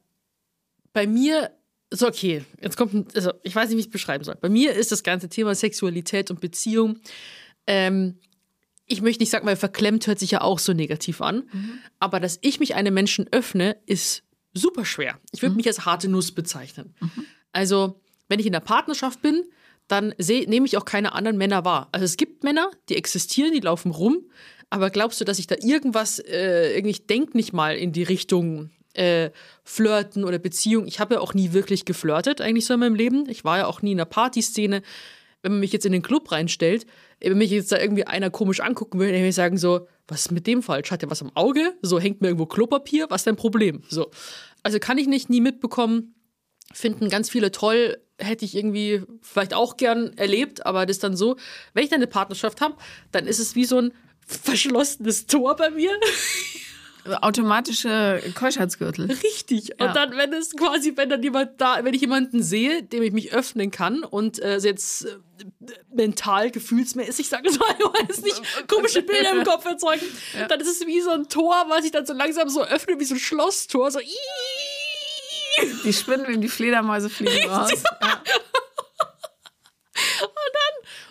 [0.94, 1.52] bei mir,
[1.92, 4.36] so okay, jetzt kommt, ein- also ich weiß nicht, wie ich es beschreiben soll.
[4.36, 7.00] Bei mir ist das ganze Thema Sexualität und Beziehung,
[7.68, 8.20] ähm,
[8.88, 11.44] ich möchte nicht sagen, weil verklemmt hört sich ja auch so negativ an,
[12.00, 15.20] aber dass ich mich einem Menschen öffne, ist super schwer.
[15.32, 16.94] Ich würde mich als harte Nuss bezeichnen.
[17.52, 19.44] Also, wenn ich in der Partnerschaft bin,
[19.88, 21.90] dann nehme ich auch keine anderen Männer wahr.
[21.92, 24.26] Also es gibt Männer, die existieren, die laufen rum,
[24.70, 28.04] aber glaubst du, dass ich da irgendwas, äh, irgendwie, ich denke nicht mal in die
[28.04, 29.30] Richtung äh,
[29.64, 30.88] Flirten oder Beziehung.
[30.88, 33.30] Ich habe ja auch nie wirklich geflirtet, eigentlich so in meinem Leben.
[33.30, 34.82] Ich war ja auch nie in der Partyszene.
[35.42, 36.88] Wenn man mich jetzt in den Club reinstellt,
[37.20, 40.32] wenn mich jetzt da irgendwie einer komisch angucken würde, würde ich sagen so, was ist
[40.32, 40.92] mit dem falsch?
[40.92, 41.74] Hat der was am Auge?
[41.82, 43.08] So hängt mir irgendwo Klopapier?
[43.10, 43.84] Was ist dein Problem?
[43.90, 44.12] So.
[44.64, 46.16] Also kann ich nicht nie mitbekommen,
[46.74, 51.18] finden ganz viele toll, hätte ich irgendwie vielleicht auch gern erlebt, aber das ist dann
[51.18, 51.36] so,
[51.74, 52.76] wenn ich dann eine Partnerschaft habe,
[53.12, 53.94] dann ist es wie so ein
[54.26, 55.92] verschlossenes Tor bei mir.
[57.22, 59.06] Automatische Keuschheitsgürtel.
[59.06, 59.70] Richtig.
[59.80, 59.88] Ja.
[59.88, 63.12] Und dann, wenn es quasi, wenn dann jemand da, wenn ich jemanden sehe, dem ich
[63.12, 65.18] mich öffnen kann und äh, jetzt äh,
[65.94, 67.76] mental, gefühlsmäßig, sage ich mal,
[68.08, 70.06] jetzt nicht komische Bilder im Kopf erzeugen,
[70.50, 73.06] dann ist es wie so ein Tor, was ich dann so langsam so öffne, wie
[73.06, 74.00] so ein Schlosstor, so
[75.84, 77.72] Die spinnen wie die Fledermäuse fliegen raus.
[78.02, 78.22] Ja.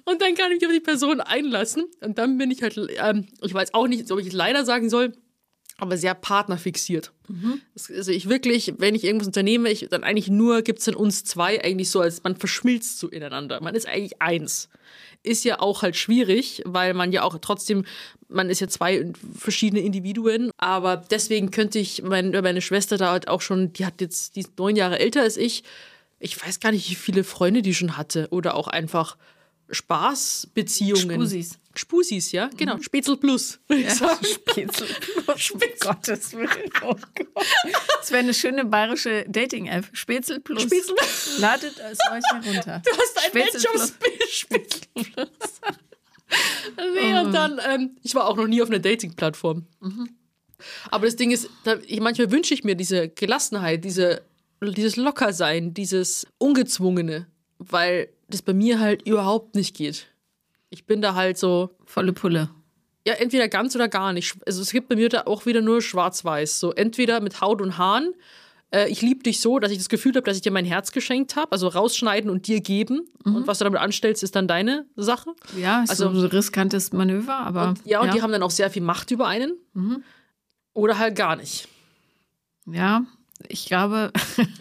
[0.05, 1.87] Und dann kann ich mich auf die Person einlassen.
[2.01, 4.91] Und dann bin ich halt, ähm, ich weiß auch nicht, ob ich es leider sagen
[4.91, 5.13] soll,
[5.79, 7.13] aber sehr partnerfixiert.
[7.75, 10.95] Das- Also ich wirklich, wenn ich irgendwas unternehme, ich, dann eigentlich nur gibt es in
[10.95, 13.61] uns zwei eigentlich so, als man verschmilzt so ineinander.
[13.61, 14.69] Man ist eigentlich eins.
[15.23, 17.87] Ist ja auch halt schwierig, weil man ja auch trotzdem,
[18.29, 20.51] man ist ja zwei verschiedene Individuen.
[20.59, 24.41] Aber deswegen könnte ich, mein, meine Schwester da halt auch schon, die hat jetzt, die
[24.41, 25.65] ist neun Jahre älter als ich.
[26.21, 28.29] Ich weiß gar nicht, wie viele Freunde die schon hatte.
[28.31, 29.17] Oder auch einfach
[29.71, 31.17] Spaßbeziehungen.
[31.17, 31.59] Spusis.
[31.75, 32.79] Spusis, ja, genau.
[32.81, 33.59] Spätzl Plus.
[33.67, 34.25] würde ich sagen.
[34.25, 34.87] Spätzle.
[35.27, 36.71] Um Gottes Willen.
[36.83, 37.47] Oh Gott.
[37.99, 39.87] Das wäre eine schöne bayerische Dating-App.
[39.93, 40.63] Spätzle Plus.
[40.65, 42.83] Spätzle- Ladet es euch herunter.
[42.85, 44.31] Du hast ein Match auf Plus.
[44.31, 45.27] Spätzl Plus.
[46.95, 49.67] nee, und dann, ähm, ich war auch noch nie auf einer Dating-Plattform.
[50.91, 54.23] Aber das Ding ist, da, ich, manchmal wünsche ich mir diese Gelassenheit, diese
[54.73, 57.27] dieses Lockersein, dieses Ungezwungene,
[57.59, 60.07] weil das bei mir halt überhaupt nicht geht.
[60.71, 62.51] Ich bin da halt so, Volle Pulle.
[63.07, 64.37] ja, entweder ganz oder gar nicht.
[64.47, 66.59] Also es gibt bei mir da auch wieder nur schwarz-weiß.
[66.61, 68.13] So entweder mit Haut und Haaren.
[68.73, 70.91] Äh, ich liebe dich so, dass ich das Gefühl habe, dass ich dir mein Herz
[70.91, 71.53] geschenkt habe.
[71.53, 73.09] Also rausschneiden und dir geben.
[73.25, 75.31] Und was du damit anstellst, ist dann deine Sache.
[75.57, 77.69] Ja, ist Also- so ein riskantes Manöver, aber.
[77.69, 79.53] Und, ja, und die haben dann auch sehr viel Macht über einen.
[80.73, 81.69] Oder halt gar nicht.
[82.67, 83.05] Ja,
[83.49, 84.13] ich glaube,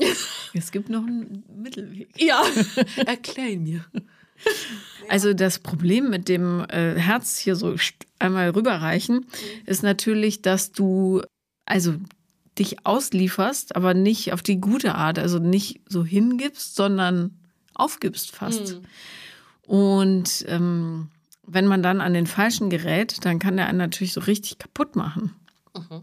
[0.53, 2.09] es gibt noch einen Mittelweg.
[2.17, 2.43] Ja,
[3.05, 3.86] erklär ihn mir.
[5.09, 7.75] Also das Problem mit dem äh, Herz hier so
[8.19, 9.25] einmal rüberreichen
[9.65, 11.21] ist natürlich, dass du
[11.65, 11.95] also
[12.59, 17.38] dich auslieferst, aber nicht auf die gute Art, also nicht so hingibst, sondern
[17.73, 18.79] aufgibst fast.
[19.65, 21.09] Und ähm,
[21.45, 24.95] wenn man dann an den falschen gerät, dann kann der einen natürlich so richtig kaputt
[24.95, 25.33] machen.
[25.75, 26.01] Ja.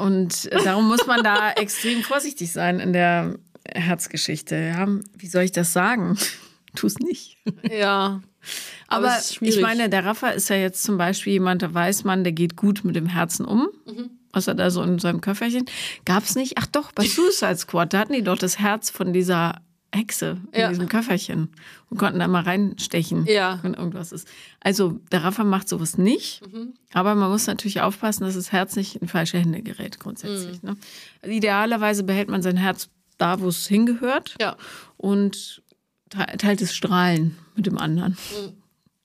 [0.00, 3.36] Und darum muss man da extrem vorsichtig sein in der
[3.74, 4.56] Herzgeschichte.
[4.56, 4.86] Ja?
[5.16, 6.18] Wie soll ich das sagen?
[6.74, 7.38] Tu es nicht.
[7.70, 8.20] Ja.
[8.88, 9.56] Aber schwierig.
[9.56, 12.56] ich meine, der Rafa ist ja jetzt zum Beispiel jemand, da weiß man, der geht
[12.56, 13.68] gut mit dem Herzen um.
[13.86, 14.10] Mhm.
[14.32, 15.64] Was hat er so in seinem Köfferchen?
[16.04, 16.58] Gab es nicht?
[16.58, 19.62] Ach doch, bei Suicide Squad, da hatten die doch das Herz von dieser
[19.96, 20.68] Hexe in Ja.
[20.68, 21.48] diesem Köfferchen
[21.90, 23.58] und konnten da mal reinstechen, Ja.
[23.62, 24.28] wenn irgendwas ist.
[24.60, 26.74] Also der Rafa macht sowas nicht, Mhm.
[26.92, 30.62] aber man muss natürlich aufpassen, dass das Herz nicht in falsche Hände gerät grundsätzlich.
[30.62, 30.76] Mhm.
[31.22, 31.32] Ne?
[31.34, 34.56] Idealerweise behält man sein Herz da, wo es hingehört Ja.
[34.96, 35.62] und
[36.10, 38.16] te- teilt es Strahlen mit dem anderen.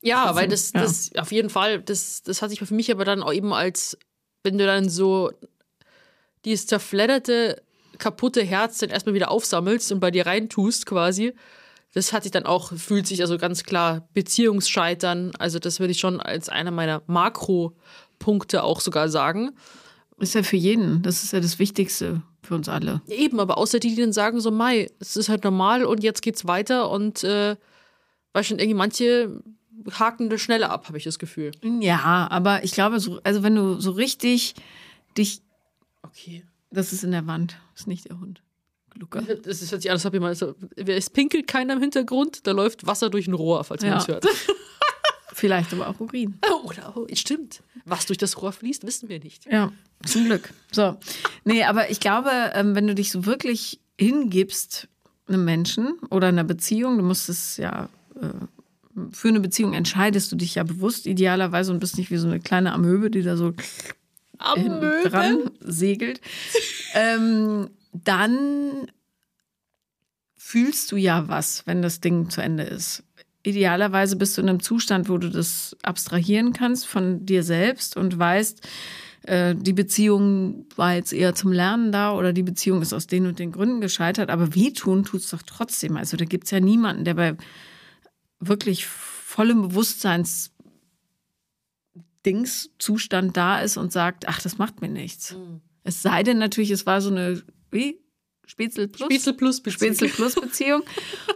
[0.01, 3.21] Ja, weil das, das auf jeden Fall, das, das hat sich für mich aber dann
[3.23, 3.97] auch eben als,
[4.43, 5.31] wenn du dann so
[6.43, 7.61] dieses zerfledderte,
[8.01, 11.33] kaputte Herz dann erstmal wieder aufsammelst und bei dir reintust quasi,
[11.93, 15.99] das hat sich dann auch, fühlt sich also ganz klar Beziehungsscheitern, also das würde ich
[15.99, 19.51] schon als einer meiner Makropunkte auch sogar sagen.
[20.17, 21.01] Ist ja für jeden.
[21.01, 23.01] Das ist ja das Wichtigste für uns alle.
[23.07, 26.21] Eben, aber außer die, die dann sagen so, Mai, es ist halt normal und jetzt
[26.21, 27.55] geht's weiter und äh,
[28.33, 29.41] weil schon irgendwie manche
[29.91, 31.51] haken das schneller ab, habe ich das Gefühl.
[31.81, 34.55] Ja, aber ich glaube, so, also wenn du so richtig
[35.17, 35.41] dich,
[36.03, 36.43] Okay.
[36.71, 38.41] Das ist in der Wand, ist nicht der Hund.
[38.95, 39.21] Luca.
[39.21, 43.09] Das ist, an, als ob jemand so, es pinkelt keiner im Hintergrund, da läuft Wasser
[43.09, 43.97] durch ein Rohr, falls man Ja.
[43.99, 44.25] es hört.
[45.33, 46.37] Vielleicht aber auch Urin.
[46.65, 47.63] Oder, oh, stimmt.
[47.85, 49.45] Was durch das Rohr fließt, wissen wir nicht.
[49.51, 49.71] Ja,
[50.05, 50.53] zum Glück.
[50.71, 50.97] So.
[51.45, 54.87] Nee, aber ich glaube, ähm, wenn du dich so wirklich hingibst
[55.27, 57.89] einem Menschen oder einer Beziehung, du musst es ja,
[58.21, 58.27] äh,
[59.13, 62.39] für eine Beziehung entscheidest du dich ja bewusst idealerweise und bist nicht wie so eine
[62.41, 63.53] kleine Amöbe, die da so
[64.55, 66.21] hinten dran segelt,
[66.93, 68.91] ähm, dann
[70.35, 73.03] fühlst du ja was, wenn das Ding zu Ende ist.
[73.43, 78.19] Idealerweise bist du in einem Zustand, wo du das abstrahieren kannst von dir selbst und
[78.19, 78.61] weißt,
[79.23, 83.27] äh, die Beziehung war jetzt eher zum Lernen da oder die Beziehung ist aus den
[83.27, 85.97] und den Gründen gescheitert, aber wehtun tut's doch trotzdem.
[85.97, 87.37] Also da gibt's ja niemanden, der bei
[88.39, 90.50] wirklich vollem Bewusstseins
[92.25, 95.35] Dingszustand da ist und sagt, ach, das macht mir nichts.
[95.83, 97.99] Es sei denn natürlich, es war so eine, wie?
[98.45, 99.07] Spätzle plus?
[99.07, 99.93] Spätzle plus Beziehung.
[99.95, 100.83] Spätzle plus Beziehung,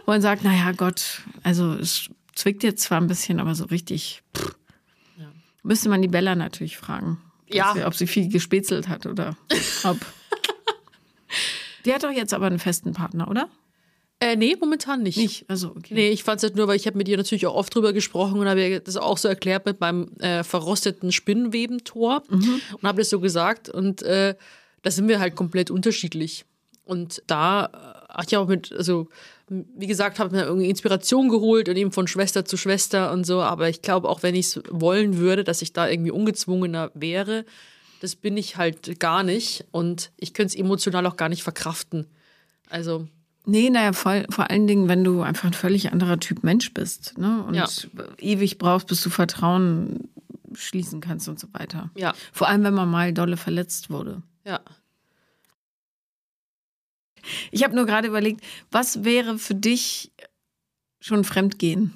[0.04, 4.22] wo man sagt, naja, Gott, also es zwickt jetzt zwar ein bisschen, aber so richtig.
[4.36, 4.54] Pff.
[5.62, 7.20] Müsste man die Bella natürlich fragen.
[7.48, 7.70] Ja.
[7.70, 9.36] Ob sie- Ob sie viel gespätzelt hat oder
[9.82, 9.98] ob.
[11.84, 13.48] Die hat doch jetzt aber einen festen Partner, oder?
[14.18, 15.18] Äh, nee, momentan nicht.
[15.18, 15.44] Nicht.
[15.48, 15.92] Also, okay.
[15.92, 17.92] Nee, ich fand es halt nur, weil ich habe mit ihr natürlich auch oft drüber
[17.92, 22.98] gesprochen und habe ihr das auch so erklärt mit meinem äh, verrosteten Spinnenwebentor und habe
[22.98, 24.34] das so gesagt und äh,
[24.82, 26.46] da sind wir halt komplett unterschiedlich.
[26.84, 29.08] Und da äh, habe ich auch mit, also
[29.48, 33.42] wie gesagt, habe mir irgendwie Inspiration geholt und eben von Schwester zu Schwester und so,
[33.42, 37.44] aber ich glaube auch, wenn ich es wollen würde, dass ich da irgendwie ungezwungener wäre,
[38.00, 42.06] das bin ich halt gar nicht und ich könnte es emotional auch gar nicht verkraften.
[42.68, 43.08] Also
[43.48, 47.16] Nee, naja, vor, vor allen Dingen, wenn du einfach ein völlig anderer Typ Mensch bist
[47.16, 47.44] ne?
[47.44, 47.68] und Ja.
[48.18, 50.08] ewig brauchst, bis du Vertrauen
[50.52, 51.90] schließen kannst und so weiter.
[51.94, 54.22] ja, Vor allem, wenn man mal dolle verletzt wurde.
[54.44, 54.60] ja.
[57.50, 60.12] Ich habe nur gerade überlegt, was wäre für dich
[61.00, 61.92] schon Fremdgehen?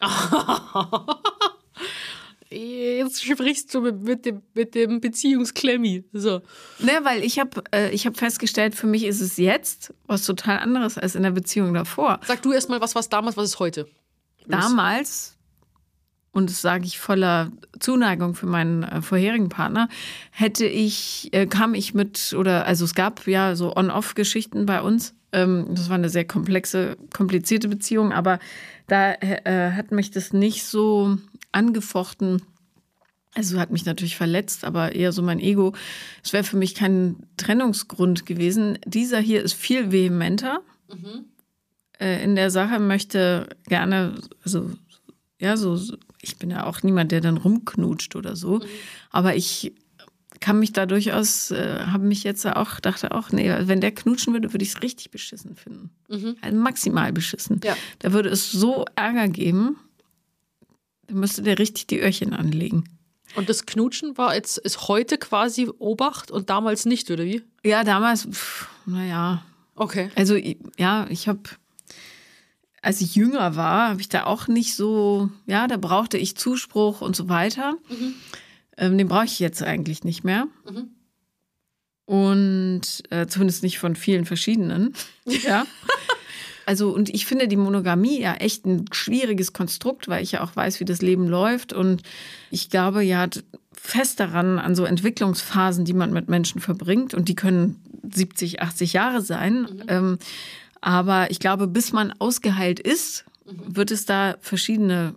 [2.50, 6.04] Jetzt sprichst du mit, mit, dem, mit dem Beziehungsklemmi.
[6.12, 6.40] So.
[6.78, 10.58] Ne, weil ich habe äh, ich hab festgestellt, für mich ist es jetzt was total
[10.58, 12.20] anderes als in der Beziehung davor.
[12.26, 13.86] Sag du erstmal, was war damals, was ist heute?
[14.46, 15.37] Damals,
[16.38, 19.88] und das sage ich voller Zuneigung für meinen äh, vorherigen Partner,
[20.30, 25.14] hätte ich, äh, kam ich mit, oder also es gab ja so On-Off-Geschichten bei uns.
[25.32, 28.38] Ähm, das war eine sehr komplexe, komplizierte Beziehung, aber
[28.86, 31.18] da äh, hat mich das nicht so
[31.52, 32.40] angefochten,
[33.34, 35.74] Also hat mich natürlich verletzt, aber eher so mein Ego.
[36.24, 38.78] Es wäre für mich kein Trennungsgrund gewesen.
[38.86, 40.60] Dieser hier ist viel vehementer
[42.00, 44.70] äh, in der Sache, möchte gerne, also
[45.40, 45.76] ja, so-
[46.22, 48.60] ich bin ja auch niemand, der dann rumknutscht oder so,
[49.10, 49.72] aber ich
[50.40, 54.32] kann mich da durchaus, äh, habe mich jetzt auch, dachte auch, nee, wenn der knutschen
[54.32, 55.90] würde, würde ich es richtig beschissen finden.
[56.40, 57.60] Also maximal beschissen.
[57.64, 57.76] Ja.
[57.98, 59.76] Da würde es so Ärger geben,
[61.08, 62.84] da müsste der richtig die Öhrchen anlegen.
[63.34, 67.42] Und das Knutschen war jetzt, ist heute quasi Obacht und damals nicht, oder wie?
[67.64, 69.42] Ja, damals, pff, naja,
[69.74, 70.10] Okay.
[70.16, 70.34] also
[70.76, 71.40] ja, ich habe,
[72.82, 77.00] als ich jünger war, habe ich da auch nicht so, ja, da brauchte ich Zuspruch
[77.00, 77.76] und so weiter.
[78.76, 80.46] Ähm, den brauche ich jetzt eigentlich nicht mehr.
[82.04, 84.94] Und äh, zumindest nicht von vielen verschiedenen.
[85.26, 85.66] Ja.
[86.64, 90.54] Also, und ich finde die Monogamie ja echt ein schwieriges Konstrukt, weil ich ja auch
[90.54, 91.72] weiß, wie das Leben läuft.
[91.72, 92.02] Und
[92.50, 93.26] ich glaube ja
[93.72, 97.14] fest daran, an so Entwicklungsphasen, die man mit Menschen verbringt.
[97.14, 97.80] Und die können
[98.12, 99.82] 70, 80 Jahre sein.
[99.88, 100.18] Ähm,
[100.80, 105.14] aber ich glaube, bis man ausgeheilt ist, wird es da verschiedene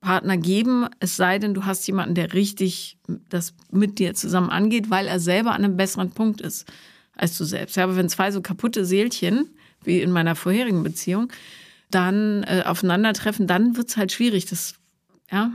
[0.00, 4.88] Partner geben, es sei denn, du hast jemanden, der richtig das mit dir zusammen angeht,
[4.88, 6.66] weil er selber an einem besseren Punkt ist
[7.14, 7.76] als du selbst.
[7.76, 9.50] Ja, aber wenn zwei so kaputte Seelchen,
[9.84, 11.30] wie in meiner vorherigen Beziehung,
[11.90, 14.46] dann äh, aufeinandertreffen, dann wird's halt schwierig.
[14.46, 14.74] Das,
[15.30, 15.52] ja.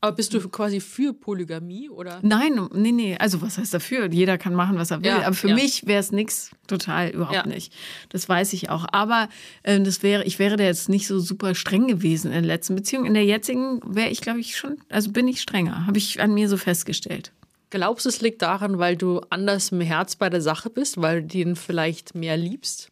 [0.00, 2.20] Aber bist du quasi für Polygamie oder?
[2.22, 3.16] Nein, nee, nee.
[3.18, 4.08] Also was heißt dafür?
[4.10, 5.08] Jeder kann machen, was er will.
[5.08, 5.54] Ja, aber für ja.
[5.56, 7.46] mich wäre es nix, total überhaupt Ja.
[7.46, 7.74] nicht.
[8.10, 8.86] Das weiß ich auch.
[8.92, 9.28] Aber
[9.64, 12.76] ähm, das wäre, ich wäre da jetzt nicht so super streng gewesen in der letzten
[12.76, 13.06] Beziehung.
[13.06, 15.86] In der jetzigen wäre ich, glaube ich, schon, also bin ich strenger.
[15.86, 17.32] Habe ich an mir so festgestellt.
[17.70, 21.22] Glaubst du, es liegt daran, weil du anders im Herz bei der Sache bist, weil
[21.22, 22.90] du den vielleicht mehr liebst?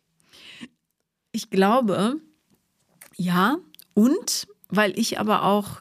[1.31, 2.17] Ich glaube,
[3.17, 3.59] ja.
[3.95, 5.81] Und weil ich aber auch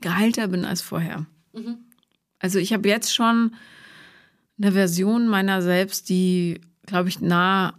[0.00, 1.26] geheilter bin als vorher.
[2.38, 3.54] Also ich habe jetzt schon
[4.58, 7.74] eine Version meiner selbst, die, glaube ich, nah,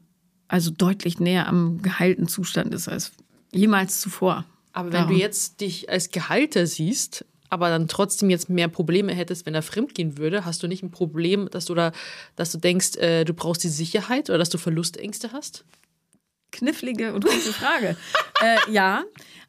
[0.47, 3.11] also deutlich näher am geheilten Zustand ist als
[3.51, 4.45] jemals zuvor.
[4.73, 5.15] Aber wenn Darum.
[5.15, 9.61] du jetzt dich als Gehalter siehst, aber dann trotzdem jetzt mehr Probleme hättest, wenn er
[9.61, 11.91] fremdgehen würde, hast du nicht ein Problem, dass du da,
[12.35, 15.65] dass du denkst, äh, du brauchst die Sicherheit oder dass du Verlustängste hast?
[16.51, 17.95] knifflige und gute Frage.
[18.41, 19.03] äh, ja,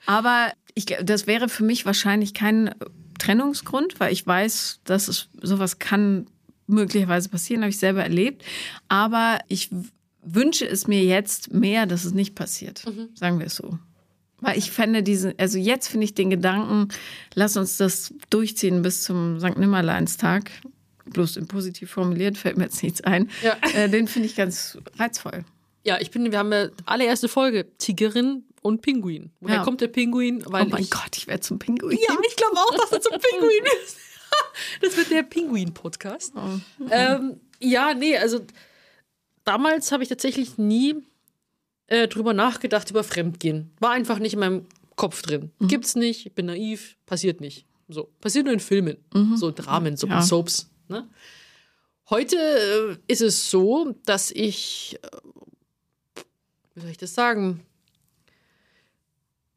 [0.07, 2.75] aber ich, das wäre für mich wahrscheinlich kein
[3.19, 6.27] Trennungsgrund, weil ich weiß, dass es sowas kann
[6.67, 8.45] möglicherweise passieren, habe ich selber erlebt.
[8.89, 9.71] Aber ich
[10.23, 12.85] wünsche es mir jetzt mehr, dass es nicht passiert.
[13.15, 13.79] Sagen wir es so.
[14.41, 16.89] Weil ich fände diesen, also jetzt finde ich den Gedanken,
[17.35, 19.59] lass uns das durchziehen bis zum St.
[19.59, 20.51] Nimmerleinstag.
[21.07, 23.31] Bloß im positiv formuliert, fällt mir jetzt nichts ein.
[23.43, 23.57] Ja.
[23.75, 25.45] Äh, den finde ich ganz reizvoll.
[25.83, 29.31] Ja, ich bin, wir haben ja allererste Folge Tigerin und Pinguin.
[29.41, 29.63] Woher Ja.
[29.65, 30.43] kommt der Pinguin?
[30.47, 31.99] Weil Oh mein ich, Gott, ich werde zum Pinguin.
[31.99, 33.97] Ja, ich glaube auch, dass er zum Pinguin ist.
[34.83, 36.35] Das wird der Pinguin-Podcast.
[36.91, 38.41] Ähm, ja, nee, also
[39.45, 40.97] damals habe ich tatsächlich nie
[41.87, 43.71] äh, drüber nachgedacht, über Fremdgehen.
[43.81, 44.67] War einfach nicht in meinem
[44.97, 45.51] Kopf drin.
[45.61, 47.67] Gibt's nicht, ich bin naiv, passiert nicht.
[47.89, 48.99] So, passiert nur in Filmen,
[49.37, 50.21] so Dramen, so Ja.
[50.21, 50.69] Soaps.
[50.89, 51.09] Ne?
[52.11, 56.21] Heute äh, ist es so, dass ich, äh,
[56.75, 57.61] wie soll ich das sagen?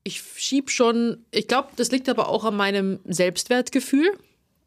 [0.04, 4.18] Ich schieb schon, ich glaube, das liegt aber auch an meinem Selbstwertgefühl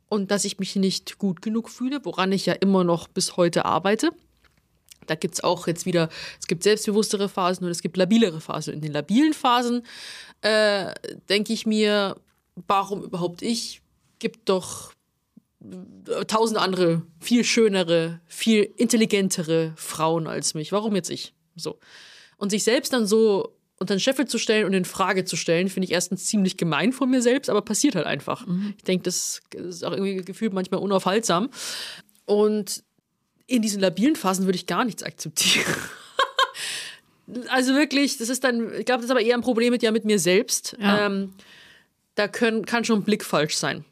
[0.08, 3.64] und dass ich mich nicht gut genug fühle, woran ich ja immer noch bis heute
[3.64, 4.10] arbeite.
[5.06, 6.08] Da gibt es auch jetzt wieder,
[6.40, 8.74] es gibt selbstbewusstere Phasen und es gibt labilere Phasen.
[8.74, 9.82] In den labilen Phasen
[10.40, 10.92] äh,
[11.28, 12.16] denke ich mir,
[12.66, 13.82] warum überhaupt ich?
[14.18, 14.92] Gibt doch
[15.60, 20.72] äh, tausend andere, viel schönere, viel intelligentere Frauen als mich.
[20.72, 21.34] Warum jetzt ich?
[21.56, 21.78] So.
[22.36, 25.68] Und sich selbst dann so unter den Scheffel zu stellen und in Frage zu stellen,
[25.68, 28.46] finde ich erstens ziemlich gemein von mir selbst, aber passiert halt einfach.
[28.76, 31.50] Ich denke, das ist auch irgendwie gefühlt manchmal unaufhaltsam.
[32.24, 32.82] Und
[33.46, 35.74] in diesen labilen Phasen würde ich gar nichts akzeptieren.
[37.48, 39.90] also wirklich, das ist dann, ich glaube, das ist aber eher ein Problem mit ja
[39.90, 40.76] mit mir selbst.
[40.80, 41.06] Ja.
[41.06, 41.34] Ähm,
[42.14, 43.84] da können, kann schon ein Blick falsch sein.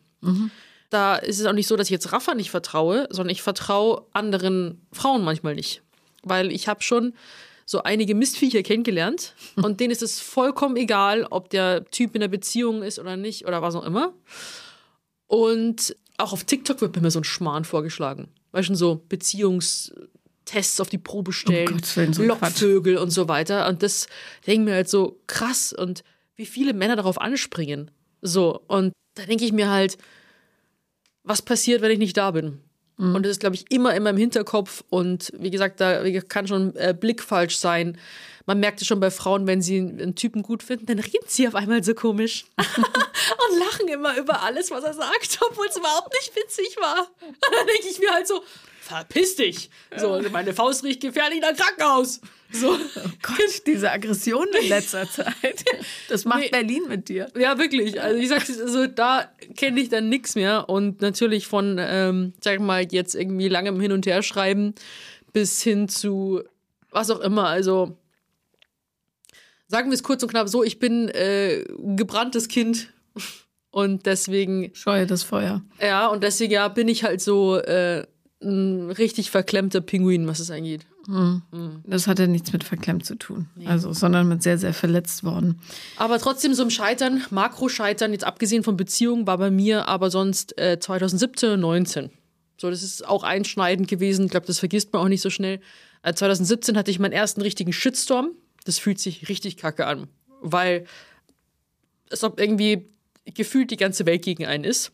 [0.91, 4.07] Da ist es auch nicht so, dass ich jetzt Rafa nicht vertraue, sondern ich vertraue
[4.13, 5.83] anderen Frauen manchmal nicht.
[6.23, 7.15] Weil ich habe schon
[7.65, 12.29] so einige Mistviecher kennengelernt und denen ist es vollkommen egal, ob der Typ in der
[12.29, 14.15] Beziehung ist oder nicht oder was auch immer.
[15.27, 18.29] Und auch auf TikTok wird mir so ein Schmarrn vorgeschlagen.
[18.53, 23.29] Weißt du, so Beziehungstests auf die Probe stellen, Um Gottes Willen, so Lockvögel und so
[23.29, 23.67] weiter.
[23.69, 24.09] Und das
[24.47, 26.05] denke ich mir halt so krass und
[26.37, 27.91] wie viele Männer darauf anspringen.
[28.21, 29.97] So, und da denke ich mir halt,
[31.25, 32.61] was passiert, wenn ich nicht da bin?
[33.03, 34.85] Und das ist, glaube ich, immer in meinem Hinterkopf.
[34.89, 37.99] Und wie gesagt, da kann schon äh, Blick falsch sein.
[38.47, 41.47] Man merkt es schon bei Frauen, wenn sie einen Typen gut finden, dann reden sie
[41.47, 46.13] auf einmal so komisch und lachen immer über alles, was er sagt, obwohl es überhaupt
[46.13, 47.09] nicht witzig war.
[47.21, 48.43] Und dann denke ich mir halt so,
[48.81, 49.71] verpiss dich.
[49.97, 52.21] So, meine Faust riecht gefährlich nach Krankenhaus.
[52.53, 52.73] So.
[52.73, 55.65] Oh Gott, diese Aggression in letzter Zeit.
[56.09, 56.49] Das macht Nee.
[56.51, 57.29] Berlin mit dir.
[57.37, 58.01] Ja, wirklich.
[58.01, 60.69] Also ich sag's, also da kenne ich dann nichts mehr.
[60.69, 64.75] Und natürlich von, ähm, sag mal, jetzt irgendwie langem Hin und Her schreiben
[65.33, 66.43] bis hin zu
[66.91, 67.47] was auch immer.
[67.49, 67.97] Also
[69.69, 71.65] sagen wir es kurz und knapp so, ich bin äh,
[71.97, 72.89] gebranntes Kind.
[73.71, 75.63] Und deswegen, Scheue das Feuer.
[75.81, 78.05] ja, und deswegen ja, bin ich halt so äh,
[78.43, 80.85] ein richtig verklemmter Pinguin, was es angeht.
[81.85, 83.49] Das hat ja nichts mit verklemmt zu tun.
[83.67, 85.61] Also, sondern mit sehr, sehr verletzt worden.
[85.97, 90.59] Aber trotzdem so im Scheitern, Makro-Scheitern, jetzt abgesehen von Beziehungen, war bei mir aber sonst
[90.59, 92.11] äh, 2017 und 19.
[92.57, 94.27] So, das ist auch einschneidend gewesen.
[94.27, 95.61] Ich glaube, das vergisst man auch nicht so schnell.
[96.03, 98.31] Äh, 2017 hatte ich meinen ersten richtigen Shitstorm.
[98.65, 100.07] Das fühlt sich richtig kacke an,
[100.41, 100.87] weil
[102.11, 102.89] es ob irgendwie
[103.35, 104.93] gefühlt die ganze Welt gegen einen ist.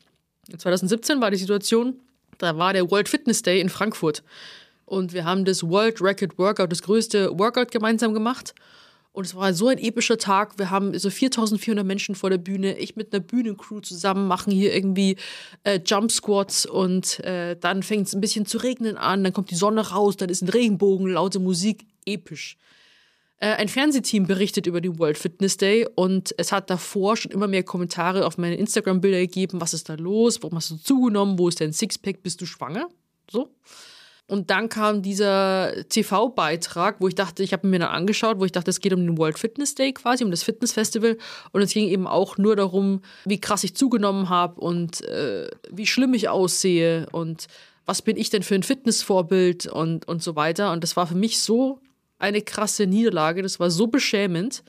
[0.57, 2.01] 2017 war die Situation,
[2.39, 4.23] da war der World Fitness Day in Frankfurt.
[4.89, 8.55] Und wir haben das World Record Workout, das größte Workout gemeinsam gemacht.
[9.13, 10.59] Und es war so ein epischer Tag.
[10.59, 12.79] Wir haben so 4400 Menschen vor der Bühne.
[12.79, 15.17] Ich mit einer Bühnencrew zusammen machen hier irgendwie
[15.65, 19.25] äh, Jump Squats und äh, dann fängt es ein bisschen zu regnen an.
[19.25, 22.57] Dann kommt die Sonne raus, dann ist ein Regenbogen, laute Musik, episch.
[23.41, 27.49] Äh, ein Fernsehteam berichtet über den World Fitness Day und es hat davor schon immer
[27.49, 29.61] mehr Kommentare auf meine Instagram-Bilder gegeben.
[29.61, 30.43] Was ist da los?
[30.43, 31.39] Warum hast du zugenommen?
[31.39, 32.23] Wo ist dein Sixpack?
[32.23, 32.89] Bist du schwanger?
[33.31, 33.51] So.
[34.29, 38.53] Und dann kam dieser TV-Beitrag, wo ich dachte, ich habe mir dann angeschaut, wo ich
[38.53, 41.17] dachte, es geht um den World Fitness Day quasi, um das Fitnessfestival.
[41.53, 45.87] Und es ging eben auch nur darum, wie krass ich zugenommen habe und äh, wie
[45.87, 47.47] schlimm ich aussehe und
[47.87, 50.73] was bin ich denn für ein Fitnessvorbild und, und so weiter.
[50.73, 51.81] Und das war für mich so
[52.19, 54.63] eine krasse Niederlage, das war so beschämend.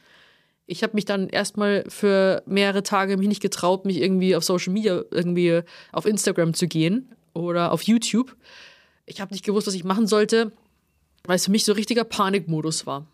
[0.67, 4.71] Ich habe mich dann erstmal für mehrere Tage mich nicht getraut, mich irgendwie auf Social
[4.71, 8.37] Media, irgendwie auf Instagram zu gehen oder auf YouTube.
[9.09, 10.51] Ich habe nicht gewusst, was ich machen sollte,
[11.25, 13.05] weil es für mich so richtiger Panikmodus war.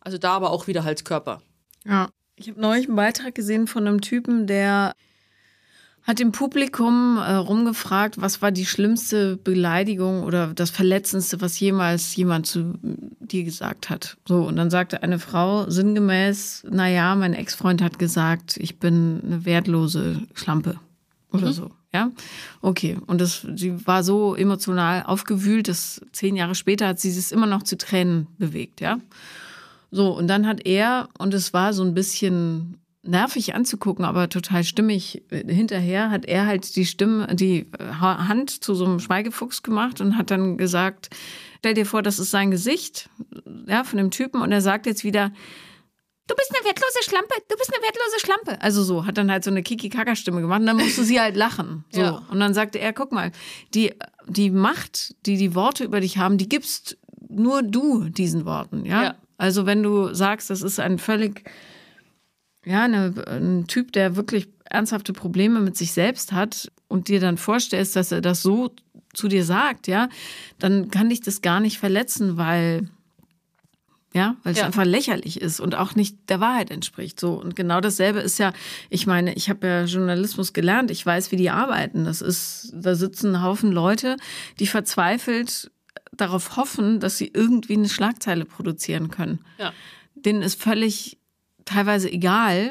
[0.00, 1.42] Also da aber auch wieder halt Körper.
[1.84, 2.08] Ja.
[2.36, 4.94] Ich habe neulich einen Beitrag gesehen von einem Typen, der
[6.02, 12.14] hat im Publikum äh, rumgefragt, was war die schlimmste Beleidigung oder das Verletzendste, was jemals
[12.16, 14.16] jemand zu dir gesagt hat.
[14.26, 19.44] So, und dann sagte eine Frau sinngemäß, naja, mein Ex-Freund hat gesagt, ich bin eine
[19.46, 20.78] wertlose Schlampe
[21.32, 21.70] oder so.
[21.94, 22.10] Ja,
[22.60, 22.98] okay.
[23.06, 27.46] Und das, sie war so emotional aufgewühlt, dass zehn Jahre später hat sie es immer
[27.46, 28.98] noch zu Tränen bewegt, ja.
[29.92, 34.64] So, und dann hat er, und es war so ein bisschen nervig anzugucken, aber total
[34.64, 38.98] stimmig äh, hinterher, hat er halt die Stimme, die äh, Ha- Hand zu so einem
[38.98, 41.10] Schweigefuchs gemacht und hat dann gesagt,
[41.58, 43.08] stell dir vor, das ist sein Gesicht,
[43.68, 45.30] ja, von dem Typen, und er sagt jetzt wieder,
[46.26, 48.62] du bist eine wertlose Schlampe, du bist eine wertlose Schlampe.
[48.62, 51.84] Also so, hat dann halt so eine Kiki-Kaka-Stimme gemacht und dann musste sie halt lachen.
[51.90, 52.00] So.
[52.00, 52.22] Ja.
[52.30, 53.32] Und dann sagte er, guck mal,
[53.74, 53.92] die,
[54.26, 56.96] die Macht, die die Worte über dich haben, die gibst
[57.28, 59.02] nur du diesen Worten, ja?
[59.02, 59.14] Ja.
[59.36, 61.50] Also wenn du sagst, das ist ein völlig,
[62.64, 67.36] ja, eine, ein Typ, der wirklich ernsthafte Probleme mit sich selbst hat und dir dann
[67.36, 68.74] vorstellst, dass er das so
[69.12, 70.08] zu dir sagt, ja,
[70.58, 72.88] dann kann dich das gar nicht verletzen, weil
[74.14, 74.66] ja, weil es Ja.
[74.66, 77.18] einfach lächerlich ist und auch nicht der Wahrheit entspricht.
[77.20, 78.52] So und genau dasselbe ist ja,
[78.88, 82.04] ich meine, ich habe ja Journalismus gelernt, ich weiß, wie die arbeiten.
[82.04, 84.16] Das ist, da sitzen ein Haufen Leute,
[84.60, 85.70] die verzweifelt
[86.12, 89.40] darauf hoffen, dass sie irgendwie eine Schlagzeile produzieren können.
[89.58, 89.72] Ja.
[90.14, 91.18] Denen ist völlig
[91.64, 92.70] teilweise egal,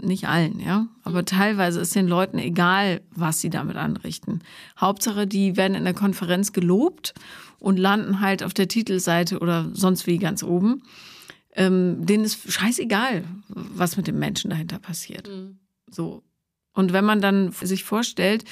[0.00, 4.40] nicht allen, ja, aber teilweise ist den Leuten egal, was sie damit anrichten.
[4.78, 7.12] Hauptsache, die werden in der Konferenz gelobt
[7.60, 10.82] und landen halt auf der Titelseite oder sonst wie ganz oben.
[11.54, 15.28] Ähm, denen ist scheißegal, was mit dem Menschen dahinter passiert.
[15.88, 16.22] So.
[16.72, 18.44] Und wenn man dann sich vorstellt,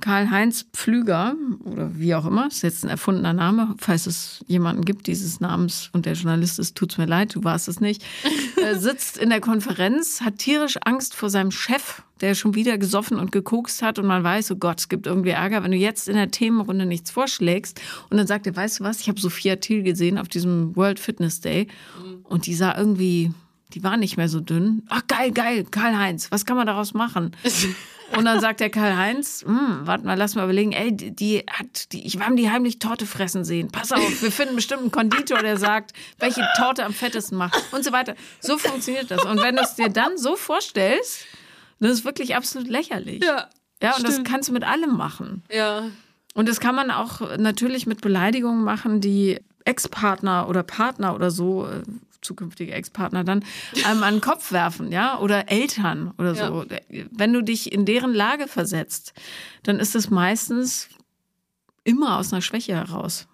[0.00, 1.34] Karl-Heinz Pflüger
[1.64, 5.90] oder wie auch immer, ist jetzt ein erfundener Name, falls es jemanden gibt dieses Namens
[5.92, 8.02] und der Journalist ist, tut's mir leid, du warst es nicht,
[8.56, 13.18] äh, sitzt in der Konferenz, hat tierisch Angst vor seinem Chef, der schon wieder gesoffen
[13.18, 16.08] und gekokst hat und man weiß, oh Gott, es gibt irgendwie Ärger, wenn du jetzt
[16.08, 17.80] in der Themenrunde nichts vorschlägst
[18.10, 21.00] und dann sagt er, weißt du was, ich habe Sophia Thiel gesehen auf diesem World
[21.00, 21.68] Fitness Day
[22.24, 23.32] und die sah irgendwie,
[23.74, 24.82] die war nicht mehr so dünn.
[24.88, 27.32] Ach geil, geil, Karl-Heinz, was kann man daraus machen?
[28.16, 31.92] Und dann sagt der Karl-Heinz, hm, warte mal, lass mal überlegen, ey, die, die hat,
[31.92, 33.68] die, ich wir haben die heimlich Torte fressen sehen.
[33.70, 37.84] Pass auf, wir finden bestimmt einen Konditor, der sagt, welche Torte am fettesten macht und
[37.84, 38.14] so weiter.
[38.40, 39.24] So funktioniert das.
[39.24, 41.24] Und wenn du es dir dann so vorstellst,
[41.78, 43.22] das ist wirklich absolut lächerlich.
[43.24, 43.48] Ja,
[43.82, 44.28] Ja, und das stimmt.
[44.28, 45.42] kannst du mit allem machen.
[45.50, 45.84] Ja.
[46.34, 51.66] Und das kann man auch natürlich mit Beleidigungen machen, die Ex-Partner oder Partner oder so,
[51.66, 51.82] äh,
[52.22, 53.44] zukünftige Ex-Partner dann
[53.84, 56.64] einem an den Kopf werfen, ja, oder Eltern oder so.
[56.88, 59.12] Wenn du dich in deren Lage versetzt,
[59.62, 60.88] dann ist es meistens
[61.84, 63.26] immer aus einer Schwäche heraus,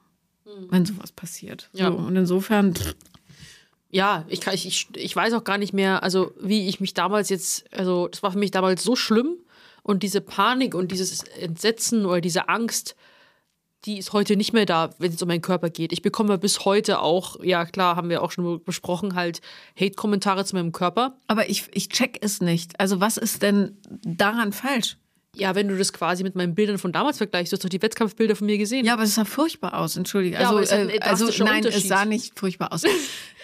[0.71, 1.69] wenn sowas passiert.
[1.73, 1.91] Ja.
[1.91, 2.95] So, und insofern, pff,
[3.91, 6.95] Ja, ich, kann, ich, ich, ich weiß auch gar nicht mehr, also wie ich mich
[6.95, 9.37] damals jetzt, also das war für mich damals so schlimm
[9.83, 12.97] und diese Panik und dieses Entsetzen oder diese Angst,
[13.87, 15.93] die ist heute nicht mehr da, wenn es um meinen Körper geht.
[15.93, 19.41] Ich bekomme bis heute auch, ja klar, haben wir auch schon besprochen, halt
[19.79, 21.17] Hate-Kommentare zu meinem Körper.
[21.29, 22.79] aber ich, ich check es nicht.
[22.81, 24.97] Also was ist denn daran falsch?
[25.37, 27.83] Ja, wenn du das quasi mit meinen Bildern von damals vergleichst, du hast doch die
[27.83, 28.87] Wettkampfbilder von mir gesehen.
[28.87, 30.37] Ja, aber es sah furchtbar aus, entschuldige.
[30.41, 32.85] Ja, Also, aber äh, also nein, es sah nicht furchtbar aus.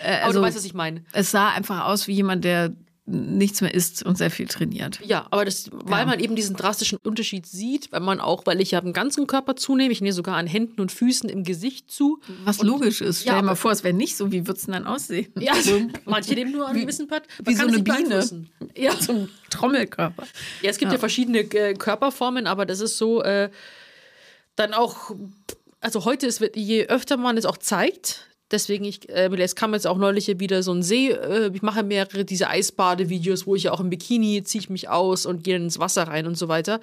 [0.04, 1.04] Äh, aber also, du weißt, was ich meine.
[1.12, 2.72] es sah einfach aus wie jemand, der
[3.04, 5.00] nichts mehr isst und sehr viel trainiert.
[5.04, 6.06] Ja, aber das, weil Ja.
[6.06, 9.56] man eben diesen drastischen Unterschied sieht, weil man auch, weil ich ja am ganzen Körper
[9.56, 12.20] zunehme, ich nehme sogar an Händen und Füßen im Gesicht zu.
[12.44, 13.22] Was logisch ist.
[13.22, 14.30] Stell Ja, dir mal vor, es wäre nicht so.
[14.30, 15.32] Wie würde es denn dann aussehen?
[15.40, 15.54] Ja,
[16.04, 17.26] manche nehmen nur an einem gewissen Part.
[17.44, 18.46] Man Wie kann so eine Biene.
[18.76, 18.94] Ja.
[19.00, 20.24] So ein Trommelkörper.
[20.62, 23.50] ja, es gibt ja, verschiedene äh, Körperformen, aber das ist so, äh,
[24.54, 25.10] dann auch,
[25.80, 29.86] also heute ist, je öfter man es auch zeigt, deswegen, ich, äh, es kam jetzt
[29.86, 33.72] auch neulich wieder so ein See, äh, ich mache mehrere diese Eisbadevideos, wo ich ja
[33.72, 36.80] auch im Bikini ziehe ich mich aus und gehe ins Wasser rein und so weiter.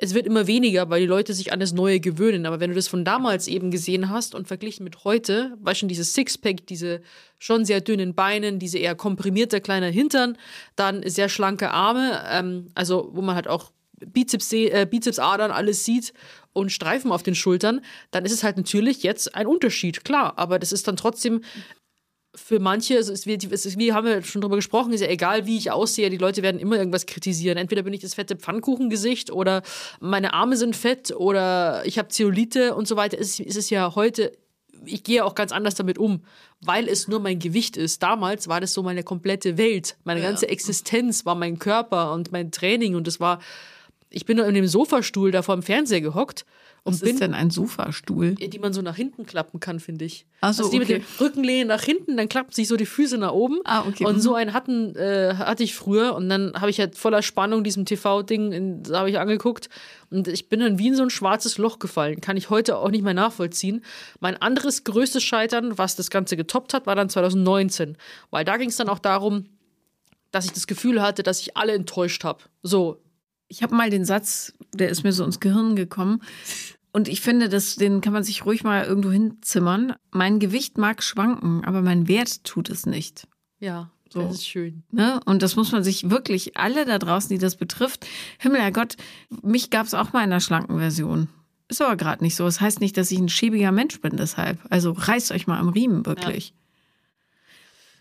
[0.00, 2.46] Es wird immer weniger, weil die Leute sich an das Neue gewöhnen.
[2.46, 5.88] Aber wenn du das von damals eben gesehen hast und verglichen mit heute, war schon
[5.88, 7.00] dieses Sixpack, diese
[7.38, 10.38] schon sehr dünnen Beinen, diese eher komprimierte kleine Hintern,
[10.76, 13.72] dann sehr schlanke Arme, ähm, also wo man halt auch
[14.06, 16.12] Bizeps, äh, Bizepsadern alles sieht
[16.58, 17.80] und Streifen auf den Schultern,
[18.10, 20.34] dann ist es halt natürlich jetzt ein Unterschied, klar.
[20.36, 21.42] Aber das ist dann trotzdem
[22.34, 25.08] für manche, also es wird, es ist, wie haben wir schon drüber gesprochen, ist ja
[25.08, 27.58] egal, wie ich aussehe, die Leute werden immer irgendwas kritisieren.
[27.58, 29.62] Entweder bin ich das fette Pfannkuchengesicht oder
[30.00, 33.18] meine Arme sind fett oder ich habe Zellulite und so weiter.
[33.18, 34.32] Es ist, es ja heute,
[34.84, 36.22] ich gehe auch ganz anders damit um,
[36.60, 38.02] weil es nur mein Gewicht ist.
[38.02, 39.96] Damals war das so meine komplette Welt.
[40.04, 43.40] Meine ganze Existenz war mein Körper und mein Training und das war,
[44.10, 46.44] ich bin in dem Sofastuhl da vor dem Fernseher gehockt
[46.84, 48.34] und Was bin ist denn ein Sofastuhl?
[48.34, 50.26] die man so nach hinten klappen kann, finde ich.
[50.40, 50.94] Ach so, also die okay.
[50.94, 53.58] mit dem Rückenlehnen nach hinten, dann klappen sich so die Füße nach oben.
[53.64, 54.20] Ah, okay, Und mhm.
[54.20, 57.84] so einen hatten, äh, hatte ich früher und dann habe ich halt voller Spannung diesem
[57.84, 59.68] TV-Ding, habe ich angeguckt
[60.10, 62.20] und ich bin dann wie in so ein schwarzes Loch gefallen.
[62.22, 63.84] Kann ich heute auch nicht mehr nachvollziehen.
[64.20, 67.98] Mein anderes größtes Scheitern, was das Ganze getoppt hat, war dann 2019.
[68.30, 69.44] Weil da ging es dann auch darum,
[70.30, 72.44] dass ich das Gefühl hatte, dass ich alle enttäuscht habe.
[72.62, 73.02] So,
[73.48, 76.22] Ich habe mal den Satz, der ist mir so ins Gehirn gekommen.
[76.92, 79.94] Und ich finde, das, den kann man sich ruhig mal irgendwo hinzimmern.
[80.10, 83.26] Mein Gewicht mag schwanken, aber mein Wert tut es nicht.
[83.60, 84.22] ja, So.
[84.22, 84.82] das ist schön.
[84.90, 85.20] Ne?
[85.26, 88.06] Und das muss man sich wirklich, alle da draußen, die das betrifft,
[88.38, 88.96] Himmel, Herrgott,
[89.42, 91.28] mich gab es auch mal in einer schlanken Version.
[91.68, 92.44] Ist aber gerade nicht so.
[92.44, 94.58] Das heißt nicht, dass ich ein schäbiger Mensch bin deshalb.
[94.70, 96.54] Also reißt euch mal am Riemen, wirklich.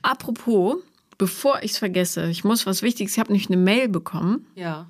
[0.02, 0.78] Apropos,
[1.18, 4.88] bevor ich es vergesse, ich muss was Wichtiges, ich habe nämlich eine Mail bekommen Ja.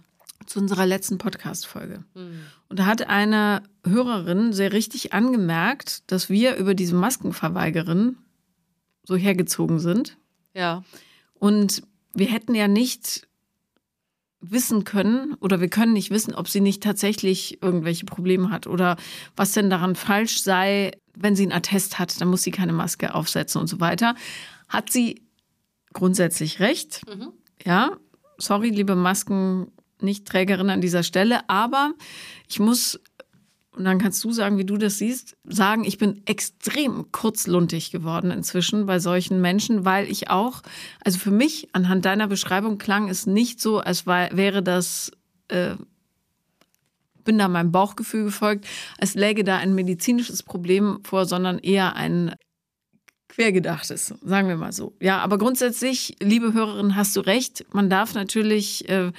[0.48, 2.04] Zu unserer letzten Podcast-Folge.
[2.70, 8.18] Und da hat eine Hörerin sehr richtig angemerkt, dass wir über diese Maskenverweigerin
[9.04, 10.18] so hergezogen sind.
[10.54, 10.84] Ja.
[11.34, 11.84] Und
[12.14, 13.28] wir hätten ja nicht
[14.40, 18.98] wissen können oder wir können nicht wissen, ob sie nicht tatsächlich irgendwelche Probleme hat oder
[19.36, 23.16] was denn daran falsch sei, wenn sie einen Attest hat, dann muss sie keine Maske
[23.16, 24.16] aufsetzen und so weiter.
[24.68, 25.24] Hat sie
[25.94, 27.02] grundsätzlich recht.
[27.66, 27.98] Ja,
[28.38, 28.96] sorry, liebe
[29.98, 31.94] Masken-Nicht-Trägerin an dieser Stelle, aber
[32.48, 33.00] ich muss
[33.72, 38.32] und dann kannst du sagen, wie du das siehst, sagen, ich bin extrem kurzluntig geworden
[38.32, 40.64] inzwischen bei solchen Menschen, weil ich auch,
[41.06, 45.12] also für mich anhand deiner Beschreibung klang es nicht so, als war, wäre das,
[45.50, 45.76] äh,
[47.24, 48.66] bin da meinem Bauchgefühl gefolgt,
[48.98, 52.34] als läge da ein medizinisches Problem vor, sondern eher ein
[53.28, 54.96] quergedachtes, sagen wir mal so.
[55.00, 57.64] Ja, aber grundsätzlich, liebe Hörerin, hast du recht.
[57.74, 59.12] Man darf natürlich äh,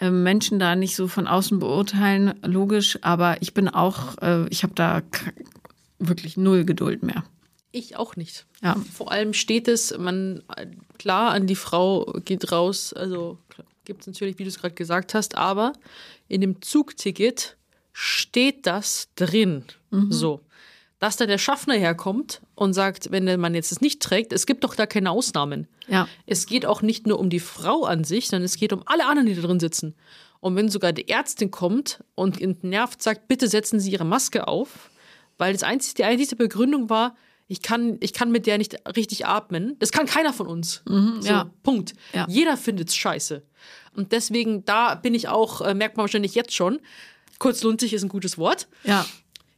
[0.00, 4.74] Menschen da nicht so von außen beurteilen, logisch, aber ich bin auch, äh, ich habe
[4.74, 5.02] da
[5.98, 7.24] wirklich null Geduld mehr.
[7.70, 8.46] Ich auch nicht.
[8.62, 8.76] Ja.
[8.92, 10.42] Vor allem steht es, man,
[10.98, 13.38] klar, an die Frau geht raus, also
[13.84, 15.72] gibt es natürlich, wie du es gerade gesagt hast, aber
[16.28, 17.56] in dem Zugticket
[17.92, 19.64] steht das drin.
[20.10, 20.40] So.
[21.04, 24.46] Dass da der Schaffner herkommt und sagt, wenn der Mann jetzt es nicht trägt, es
[24.46, 25.68] gibt doch da keine Ausnahmen.
[25.86, 26.08] Ja.
[26.24, 29.04] Es geht auch nicht nur um die Frau an sich, sondern es geht um alle
[29.04, 29.94] anderen, die da drin sitzen.
[30.40, 34.48] Und wenn sogar die Ärztin kommt und ihn nervt, sagt, bitte setzen Sie Ihre Maske
[34.48, 34.88] auf,
[35.36, 37.14] weil das einzige, die einzige Begründung war,
[37.48, 39.76] ich kann, ich kann mit der nicht richtig atmen.
[39.80, 40.80] Das kann keiner von uns.
[40.86, 41.50] so, ja.
[41.62, 41.92] Punkt.
[42.14, 42.24] Ja.
[42.30, 43.42] Jeder findet's scheiße.
[43.94, 46.80] Und deswegen, da bin ich auch, äh, merkt man wahrscheinlich jetzt schon,
[47.38, 48.68] Kurzlunzig ist ein gutes Wort.
[48.84, 49.04] Ja.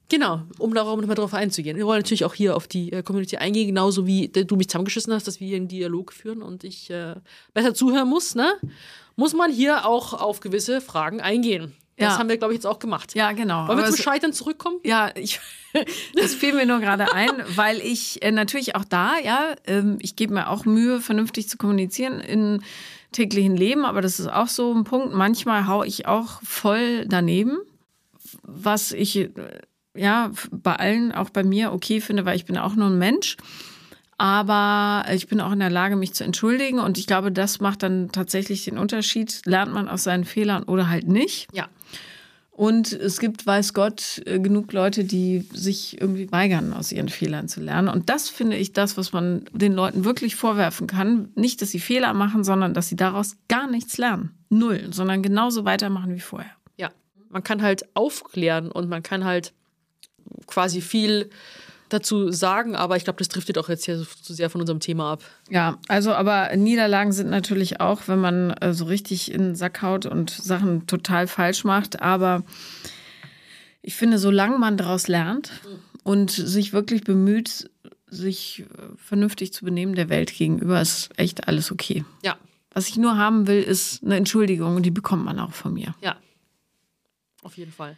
[0.09, 1.77] Genau, um darauf nochmal drauf einzugehen.
[1.77, 5.13] Wir wollen natürlich auch hier auf die äh, Community eingehen, genauso wie du mich zusammengeschissen
[5.13, 7.17] hast, dass wir hier einen Dialog führen und ich äh,
[7.55, 8.53] besser zuhören muss, ne?
[9.17, 11.73] Muss man hier auch auf gewisse Fragen eingehen.
[11.97, 12.19] Das Ja.
[12.19, 13.15] haben wir, glaube ich, jetzt auch gemacht.
[13.15, 13.67] Ja, genau.
[13.67, 14.77] Wollen wir zum Scheitern zurückkommen?
[14.85, 15.41] Ja, ich,
[16.15, 20.15] das fiel mir nur gerade ein, weil ich äh, natürlich auch da, ja, ähm, ich
[20.15, 22.61] gebe mir auch Mühe, vernünftig zu kommunizieren im
[23.13, 25.15] täglichen Leben, aber das ist auch so ein Punkt.
[25.15, 27.57] Manchmal hau ich auch voll daneben,
[28.43, 29.31] was ich äh,
[29.97, 33.37] ja bei allen, auch bei mir, okay finde, weil ich bin auch nur ein Mensch.
[34.19, 36.79] Aber ich bin auch in der Lage, mich zu entschuldigen.
[36.79, 39.43] Und ich glaube, das macht dann tatsächlich den Unterschied.
[39.45, 41.49] Lernt man aus seinen Fehlern oder halt nicht.
[41.53, 41.69] Ja.
[42.57, 47.49] Und es gibt, weiß Gott, äh, genug Leute, die sich irgendwie weigern, aus ihren Fehlern
[47.49, 47.89] zu lernen.
[47.89, 51.29] Und das finde ich das, was man den Leuten wirklich vorwerfen kann.
[51.35, 54.31] Nicht, dass sie Fehler machen, sondern dass sie daraus gar nichts lernen.
[54.49, 56.51] Null, sondern genauso weitermachen wie vorher.
[56.79, 56.89] Ja.
[57.29, 59.53] Man kann halt aufklären und man kann halt
[60.47, 61.31] quasi viel
[61.89, 64.81] dazu sagen, aber ich glaube, das driftet auch jetzt hier so- zu sehr von unserem
[64.81, 65.23] Thema ab.
[65.49, 69.83] Ja, also aber Niederlagen sind natürlich auch, wenn man äh, so richtig in den Sack
[69.83, 72.03] haut und Sachen total falsch macht.
[72.03, 72.43] Aber
[73.83, 75.53] ich finde, solange man daraus lernt
[76.03, 77.71] und sich wirklich bemüht,
[78.09, 78.65] sich äh,
[78.97, 82.05] vernünftig zu benehmen der Welt gegenüber, ist echt alles okay.
[82.25, 82.37] Ja,
[82.73, 85.95] Was ich nur haben will, ist eine Entschuldigung und die bekommt man auch von mir.
[86.03, 86.17] ja.
[87.45, 87.97] Auf jeden Fall.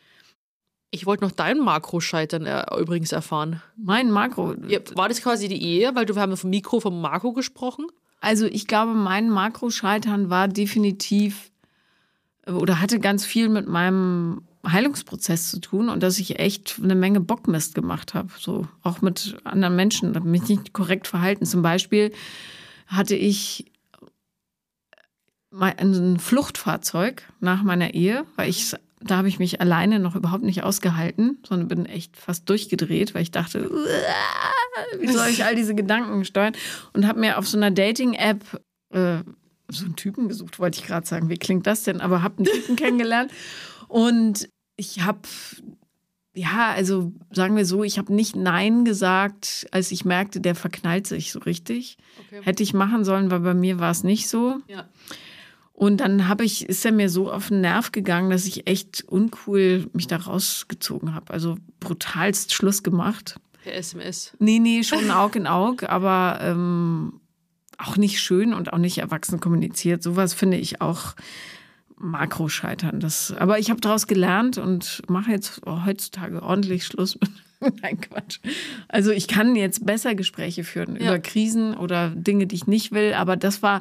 [0.91, 3.63] Ich wollte noch dein Makro-Scheitern äh, übrigens erfahren.
[3.77, 4.55] Mein Makro.
[4.67, 5.95] Ja, war das quasi die Ehe?
[5.95, 7.87] Weil du wir haben vom Mikro vom Marco gesprochen.
[8.21, 11.51] Also ich glaube, mein Makroscheitern war definitiv
[12.47, 16.95] äh, oder hatte ganz viel mit meinem Heilungsprozess zu tun und dass ich echt eine
[16.95, 18.31] Menge Bockmist gemacht habe.
[18.39, 21.47] So auch mit anderen Menschen, habe mich nicht korrekt verhalten.
[21.47, 22.13] Zum Beispiel
[22.87, 23.71] hatte ich
[25.51, 30.45] mal ein Fluchtfahrzeug nach meiner Ehe, weil ich da habe ich mich alleine noch überhaupt
[30.45, 35.55] nicht ausgehalten, sondern bin echt fast durchgedreht, weil ich dachte, "Uah, wie soll ich all
[35.55, 36.55] diese Gedanken steuern?
[36.93, 38.43] Und habe mir auf so einer Dating-App
[38.91, 39.19] äh,
[39.71, 41.29] so einen Typen gesucht, wollte ich gerade sagen.
[41.29, 42.01] Wie klingt das denn?
[42.01, 43.31] Aber habe einen Typen kennengelernt
[43.89, 45.21] und ich habe
[46.35, 51.07] ja, also sagen wir so, ich habe nicht Nein gesagt, als ich merkte, der verknallt
[51.07, 51.97] sich so richtig.
[52.27, 52.41] Okay.
[52.43, 54.61] Hätte ich machen sollen, weil bei mir war es nicht so.
[54.69, 54.89] Ja.
[55.79, 59.05] Und dann habe ich, ist er mir so auf den Nerv gegangen, dass ich echt
[59.07, 61.33] uncool mich da rausgezogen habe.
[61.33, 63.39] Also brutalst Schluss gemacht.
[63.63, 64.33] Per SMS.
[64.41, 67.21] Nee, nee, schon Aug in Aug, aber ähm,
[67.77, 70.03] auch nicht schön und auch nicht erwachsen kommuniziert.
[70.03, 71.15] Sowas finde ich auch
[71.97, 72.99] Makroscheitern.
[72.99, 77.31] Das, aber ich habe daraus gelernt und mache jetzt heutzutage ordentlich Schluss mit.
[77.83, 78.41] Nein, Quatsch.
[78.89, 81.03] Also ich kann jetzt besser Gespräche führen Ja.
[81.03, 83.15] über Krisen oder Dinge, die ich nicht will.
[83.15, 83.81] Aber das war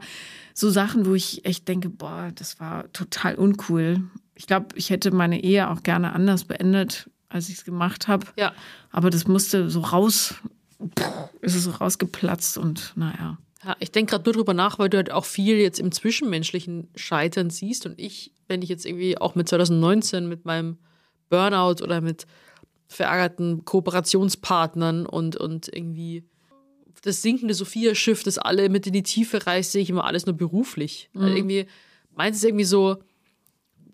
[0.57, 4.01] so Sachen, wo ich echt denke, boah, das war total uncool.
[4.33, 8.25] Ich glaube, ich hätte meine Ehe auch gerne anders beendet, als ich es gemacht habe.
[8.37, 8.53] Ja.
[8.89, 10.33] Aber das musste so raus,
[11.41, 13.37] ist es so rausgeplatzt und naja.
[13.63, 16.89] Ja, ich denke gerade nur drüber nach, weil du halt auch viel jetzt im zwischenmenschlichen
[16.95, 17.85] Scheitern siehst.
[17.85, 20.77] Und ich, wenn ich jetzt irgendwie auch mit 2019 mit meinem
[21.29, 22.25] Burnout oder mit
[22.87, 26.23] verärgerten Kooperationspartnern und, und irgendwie
[27.01, 30.35] das sinkende Sophia-Schiff, das alle mit in die Tiefe reißt, sehe ich immer alles nur
[30.35, 31.09] beruflich.
[31.13, 31.65] Also irgendwie,
[32.15, 32.97] meins ist irgendwie so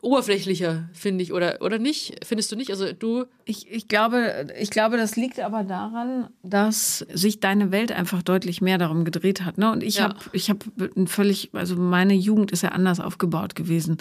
[0.02, 2.26] oberflächlicher, finde ich, oder, oder nicht?
[2.26, 2.72] Findest du nicht?
[2.72, 7.92] Also du, Ich, ich, glaube, ich glaube, das liegt aber daran, dass sich deine Welt
[7.94, 9.58] einfach deutlich mehr darum gedreht hat.
[9.58, 9.72] Ne?
[9.72, 10.04] Und ich Ja.
[10.10, 10.66] habe ich hab
[10.98, 13.98] ein völlig, also meine Jugend ist ja anders aufgebaut gewesen.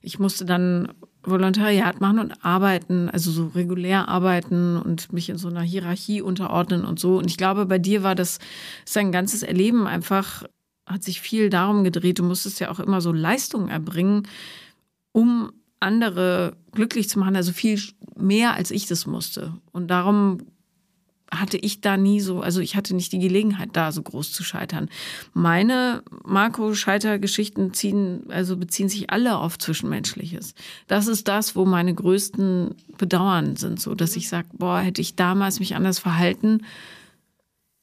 [0.00, 0.88] Ich musste dann
[1.24, 6.84] Volontariat machen und arbeiten, also so regulär arbeiten und mich in so einer Hierarchie unterordnen
[6.84, 7.18] und so.
[7.18, 8.38] Und ich glaube, bei dir war das
[8.84, 10.44] sein ganzes Erleben einfach,
[10.86, 12.18] hat sich viel darum gedreht.
[12.18, 14.26] Du musstest ja auch immer so Leistungen erbringen,
[15.12, 17.80] um andere glücklich zu machen, also viel
[18.16, 19.54] mehr als ich das musste.
[19.72, 20.38] Und darum
[21.32, 24.44] hatte ich da nie so, also ich hatte nicht die Gelegenheit, da so groß zu
[24.44, 24.90] scheitern.
[25.32, 30.54] Meine Marco-Scheitergeschichten ziehen, also beziehen sich alle auf Zwischenmenschliches.
[30.88, 35.16] Das ist das, wo meine größten Bedauern sind, so dass ich sage, boah, hätte ich
[35.16, 36.60] damals mich anders verhalten,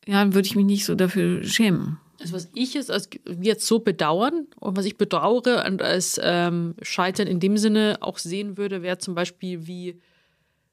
[0.06, 1.98] ja, würde ich mich nicht so dafür schämen.
[2.20, 3.10] also was ich jetzt, als,
[3.42, 8.20] jetzt so bedauern und was ich bedauere und als ähm, Scheitern in dem Sinne auch
[8.20, 10.00] sehen würde, wäre zum Beispiel, wie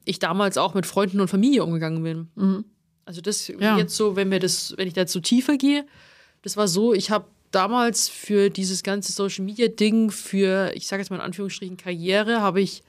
[0.07, 2.65] ich damals auch mit Freunden und Familie umgegangen bin.
[3.05, 3.77] Also das Ja.
[3.77, 5.85] jetzt so, wenn wir das, wenn ich da so tiefer gehe,
[6.41, 11.01] das war so, ich habe damals für dieses ganze Social Media Ding, für, ich sage
[11.01, 12.83] jetzt mal in Anführungsstrichen Karriere, habe ich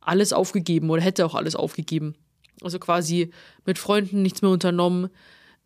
[0.00, 2.14] alles aufgegeben oder hätte auch alles aufgegeben.
[2.62, 3.30] Also quasi
[3.66, 5.10] mit Freunden nichts mehr unternommen.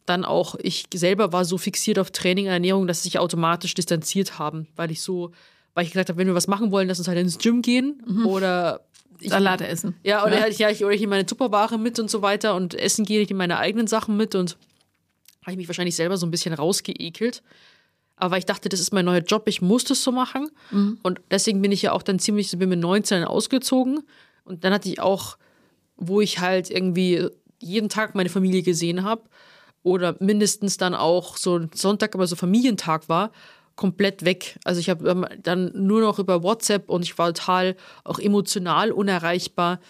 [0.05, 3.75] Dann auch, ich selber war so fixiert auf Training und Ernährung, dass sie sich automatisch
[3.75, 5.31] distanziert haben, weil ich so,
[5.75, 8.03] weil ich gesagt habe, wenn wir was machen wollen, lass uns halt ins Gym gehen
[8.27, 8.81] oder
[9.25, 9.95] ich, Salate essen.
[10.03, 10.41] Ja, oder Ne?
[10.43, 13.21] halt, ja, ich, oder ich nehme meine Tupperware mit und so weiter und essen gehe
[13.21, 14.57] ich in meine eigenen Sachen mit und
[15.43, 17.43] habe ich mich wahrscheinlich selber so ein bisschen rausgeekelt.
[18.17, 20.49] Aber ich dachte, das ist mein neuer Job, ich muss das so machen.
[21.03, 24.03] Und deswegen bin ich ja auch dann ziemlich, bin mit 19 ausgezogen.
[24.45, 25.37] Und dann hatte ich auch,
[25.97, 29.23] wo ich halt irgendwie jeden Tag meine Familie gesehen habe
[29.83, 33.33] oder mindestens dann auch so ein Sonntag, aber so Familientag war,
[33.83, 34.61] komplett weg.
[34.63, 37.75] Also ich habe ähm, dann nur noch über WhatsApp und ich war total
[38.05, 39.81] auch emotional unerreichbar.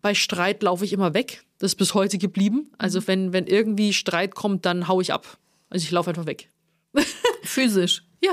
[0.00, 1.44] Bei Streit laufe ich immer weg.
[1.58, 2.70] Das ist bis heute geblieben.
[2.78, 5.36] Also wenn, wenn irgendwie Streit kommt, dann hau ich ab.
[5.68, 6.48] Also ich laufe einfach weg.
[7.42, 8.04] Physisch.
[8.22, 8.32] Ja.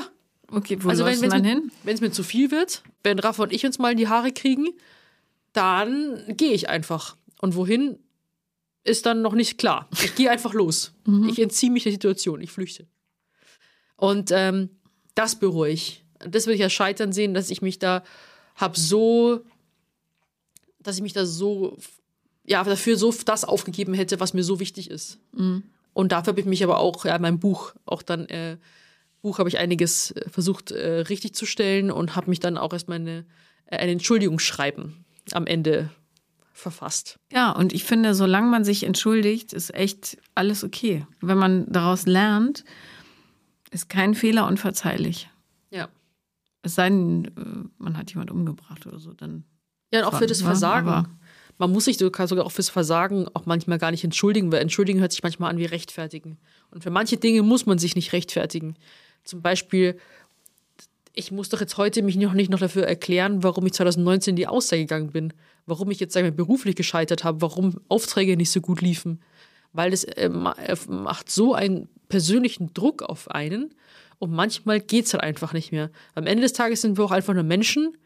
[0.49, 1.71] Okay, wo Also wenn es dann mir, hin?
[1.83, 4.69] wenn's mir zu viel wird, wenn Rafa und ich uns mal in die Haare kriegen,
[5.51, 7.17] dann gehe ich einfach.
[7.41, 7.99] Und wohin
[8.85, 9.89] ist dann noch nicht klar.
[10.01, 10.93] Ich gehe einfach los.
[11.29, 12.39] Ich entziehe mich der Situation.
[12.39, 12.87] Ich flüchte.
[13.97, 14.69] Und ähm,
[15.15, 16.03] das bereue ich.
[16.19, 18.03] Das würde ich als Scheitern sehen, dass ich mich da
[18.55, 19.41] habe so,
[20.79, 21.77] dass ich mich da so,
[22.45, 25.19] ja, dafür so das aufgegeben hätte, was mir so wichtig ist.
[25.93, 28.57] Und dafür habe ich mich aber auch, ja, in meinem Buch, auch dann, äh,
[29.21, 32.73] Buch habe ich einiges äh, versucht äh, richtig zu stellen und habe mich dann auch
[32.73, 33.25] erst meine,
[33.65, 35.89] äh, ein Entschuldigungsschreiben am Ende
[36.53, 37.19] verfasst.
[37.31, 41.05] Ja, und ich finde, solange man sich entschuldigt, ist echt alles okay.
[41.19, 42.63] Wenn man daraus lernt,
[43.71, 45.29] ist kein Fehler unverzeihlich.
[45.71, 45.89] Ja.
[46.61, 49.45] Es sei denn, äh, man hat jemand umgebracht oder so, dann.
[49.91, 51.07] Ja, und auch für das Versagen.
[51.57, 54.99] man muss sich sogar sogar auch fürs Versagen auch manchmal gar nicht entschuldigen, weil entschuldigen
[54.99, 56.37] hört sich manchmal an wie rechtfertigen.
[56.69, 58.75] Und für manche Dinge muss man sich nicht rechtfertigen.
[59.23, 59.97] Zum Beispiel,
[61.13, 64.35] ich muss doch jetzt heute mich noch nicht noch dafür erklären, warum ich 2019 in
[64.37, 65.33] die Auszeit gegangen bin,
[65.65, 69.19] warum ich jetzt sagen wir, beruflich gescheitert habe, warum Aufträge nicht so gut liefen.
[69.73, 73.73] Weil das äh, äh, macht so einen persönlichen Druck auf einen
[74.19, 75.89] und manchmal geht es halt einfach nicht mehr.
[76.13, 77.97] Am Ende des Tages sind wir auch einfach nur Menschen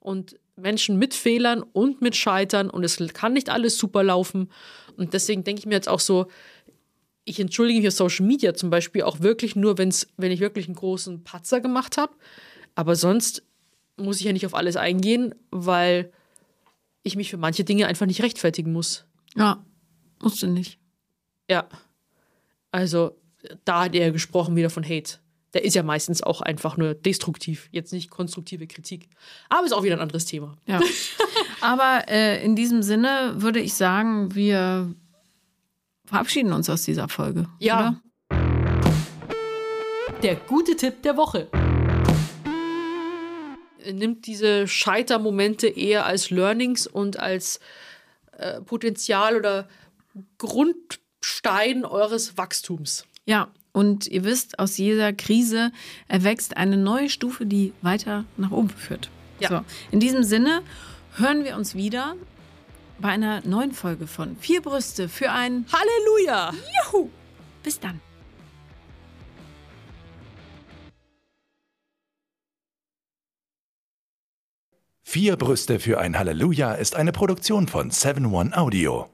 [0.00, 4.50] und Menschen mit Fehlern und mit Scheitern und es kann nicht alles super laufen.
[4.96, 6.28] Und deswegen denke ich mir jetzt auch so,
[7.24, 10.66] ich entschuldige mich auf Social Media zum Beispiel auch wirklich nur, wenn's, wenn ich wirklich
[10.66, 12.12] einen großen Patzer gemacht habe.
[12.74, 13.42] Aber sonst
[13.96, 16.12] muss ich ja nicht auf alles eingehen, weil
[17.02, 19.06] ich mich für manche Dinge einfach nicht rechtfertigen muss.
[19.36, 19.64] Ja,
[20.22, 20.78] musst du nicht.
[21.48, 21.68] Ja.
[22.70, 23.16] Also,
[23.64, 25.18] da hat er gesprochen wieder von Hate.
[25.52, 29.08] Der ist ja meistens auch einfach nur destruktiv, jetzt nicht konstruktive Kritik.
[29.48, 30.56] Aber ist auch wieder ein anderes Thema.
[30.66, 30.80] Ja.
[31.60, 34.92] Aber äh, in diesem Sinne würde ich sagen, wir
[36.04, 37.48] verabschieden uns aus dieser Folge.
[37.60, 38.00] Ja.
[38.30, 38.38] Oder?
[40.22, 41.48] Der gute Tipp der Woche.
[43.92, 47.60] Nimmt diese Scheitermomente eher als Learnings und als
[48.32, 49.68] äh, Potenzial oder
[51.24, 53.06] Grundstein eures Wachstums.
[53.24, 55.72] Ja, und ihr wisst, aus jeder Krise
[56.06, 59.08] erwächst eine neue Stufe, die weiter nach oben führt.
[59.40, 59.48] Ja.
[59.48, 59.60] So,
[59.90, 60.62] in diesem Sinne
[61.16, 62.14] hören wir uns wieder
[62.98, 66.52] bei einer neuen Folge von Vier Brüste für ein Halleluja!
[66.92, 67.08] Juhu.
[67.62, 68.00] Bis dann.
[75.02, 79.08] Vier Brüste für ein Halleluja ist eine Produktion von 7-One Audio.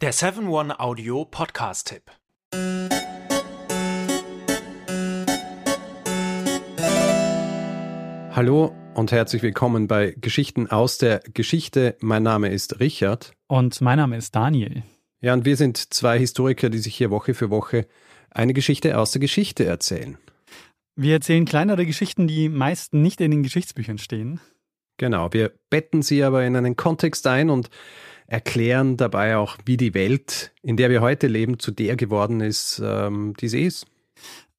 [0.00, 2.04] Der 7-One Audio Podcast-Tipp.
[8.34, 11.98] Hallo und herzlich willkommen bei Geschichten aus der Geschichte.
[12.00, 13.34] Mein Name ist Richard.
[13.46, 14.84] Und mein Name ist Daniel.
[15.20, 17.86] Ja, und wir sind zwei Historiker, die sich hier Woche für Woche
[18.30, 20.16] eine Geschichte aus der Geschichte erzählen.
[20.96, 24.40] Wir erzählen kleinere Geschichten, die meist nicht in den Geschichtsbüchern stehen.
[24.96, 27.68] Genau, wir betten sie aber in einen Kontext ein und
[28.30, 32.80] erklären dabei auch, wie die Welt, in der wir heute leben, zu der geworden ist,
[32.82, 33.86] ähm, die sie ist.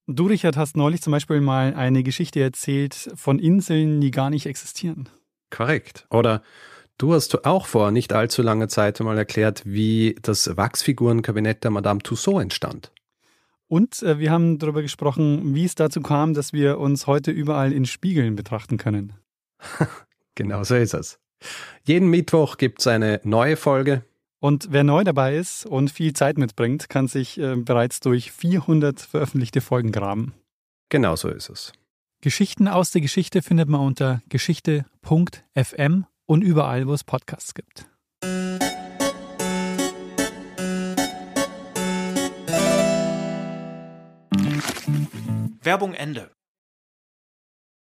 [0.07, 4.45] Du, Richard, hast neulich zum Beispiel mal eine Geschichte erzählt von Inseln, die gar nicht
[4.45, 5.07] existieren.
[5.49, 6.05] Korrekt.
[6.09, 6.43] Oder
[6.97, 12.01] du hast auch vor nicht allzu langer Zeit einmal erklärt, wie das Wachsfigurenkabinett der Madame
[12.01, 12.91] Tussaud entstand.
[13.67, 17.71] Und äh, wir haben darüber gesprochen, wie es dazu kam, dass wir uns heute überall
[17.71, 19.13] in Spiegeln betrachten können.
[20.35, 21.20] Genau so ist es.
[21.83, 24.03] Jeden Mittwoch gibt es eine neue Folge.
[24.39, 28.99] Und wer neu dabei ist und viel Zeit mitbringt, kann sich äh, bereits durch 400
[28.99, 30.33] veröffentlichte Folgen graben.
[30.89, 31.73] Genau so ist es.
[32.21, 37.87] Geschichten aus der Geschichte findet man unter geschichte.fm und überall, wo es Podcasts gibt.
[45.63, 46.31] Werbung Ende.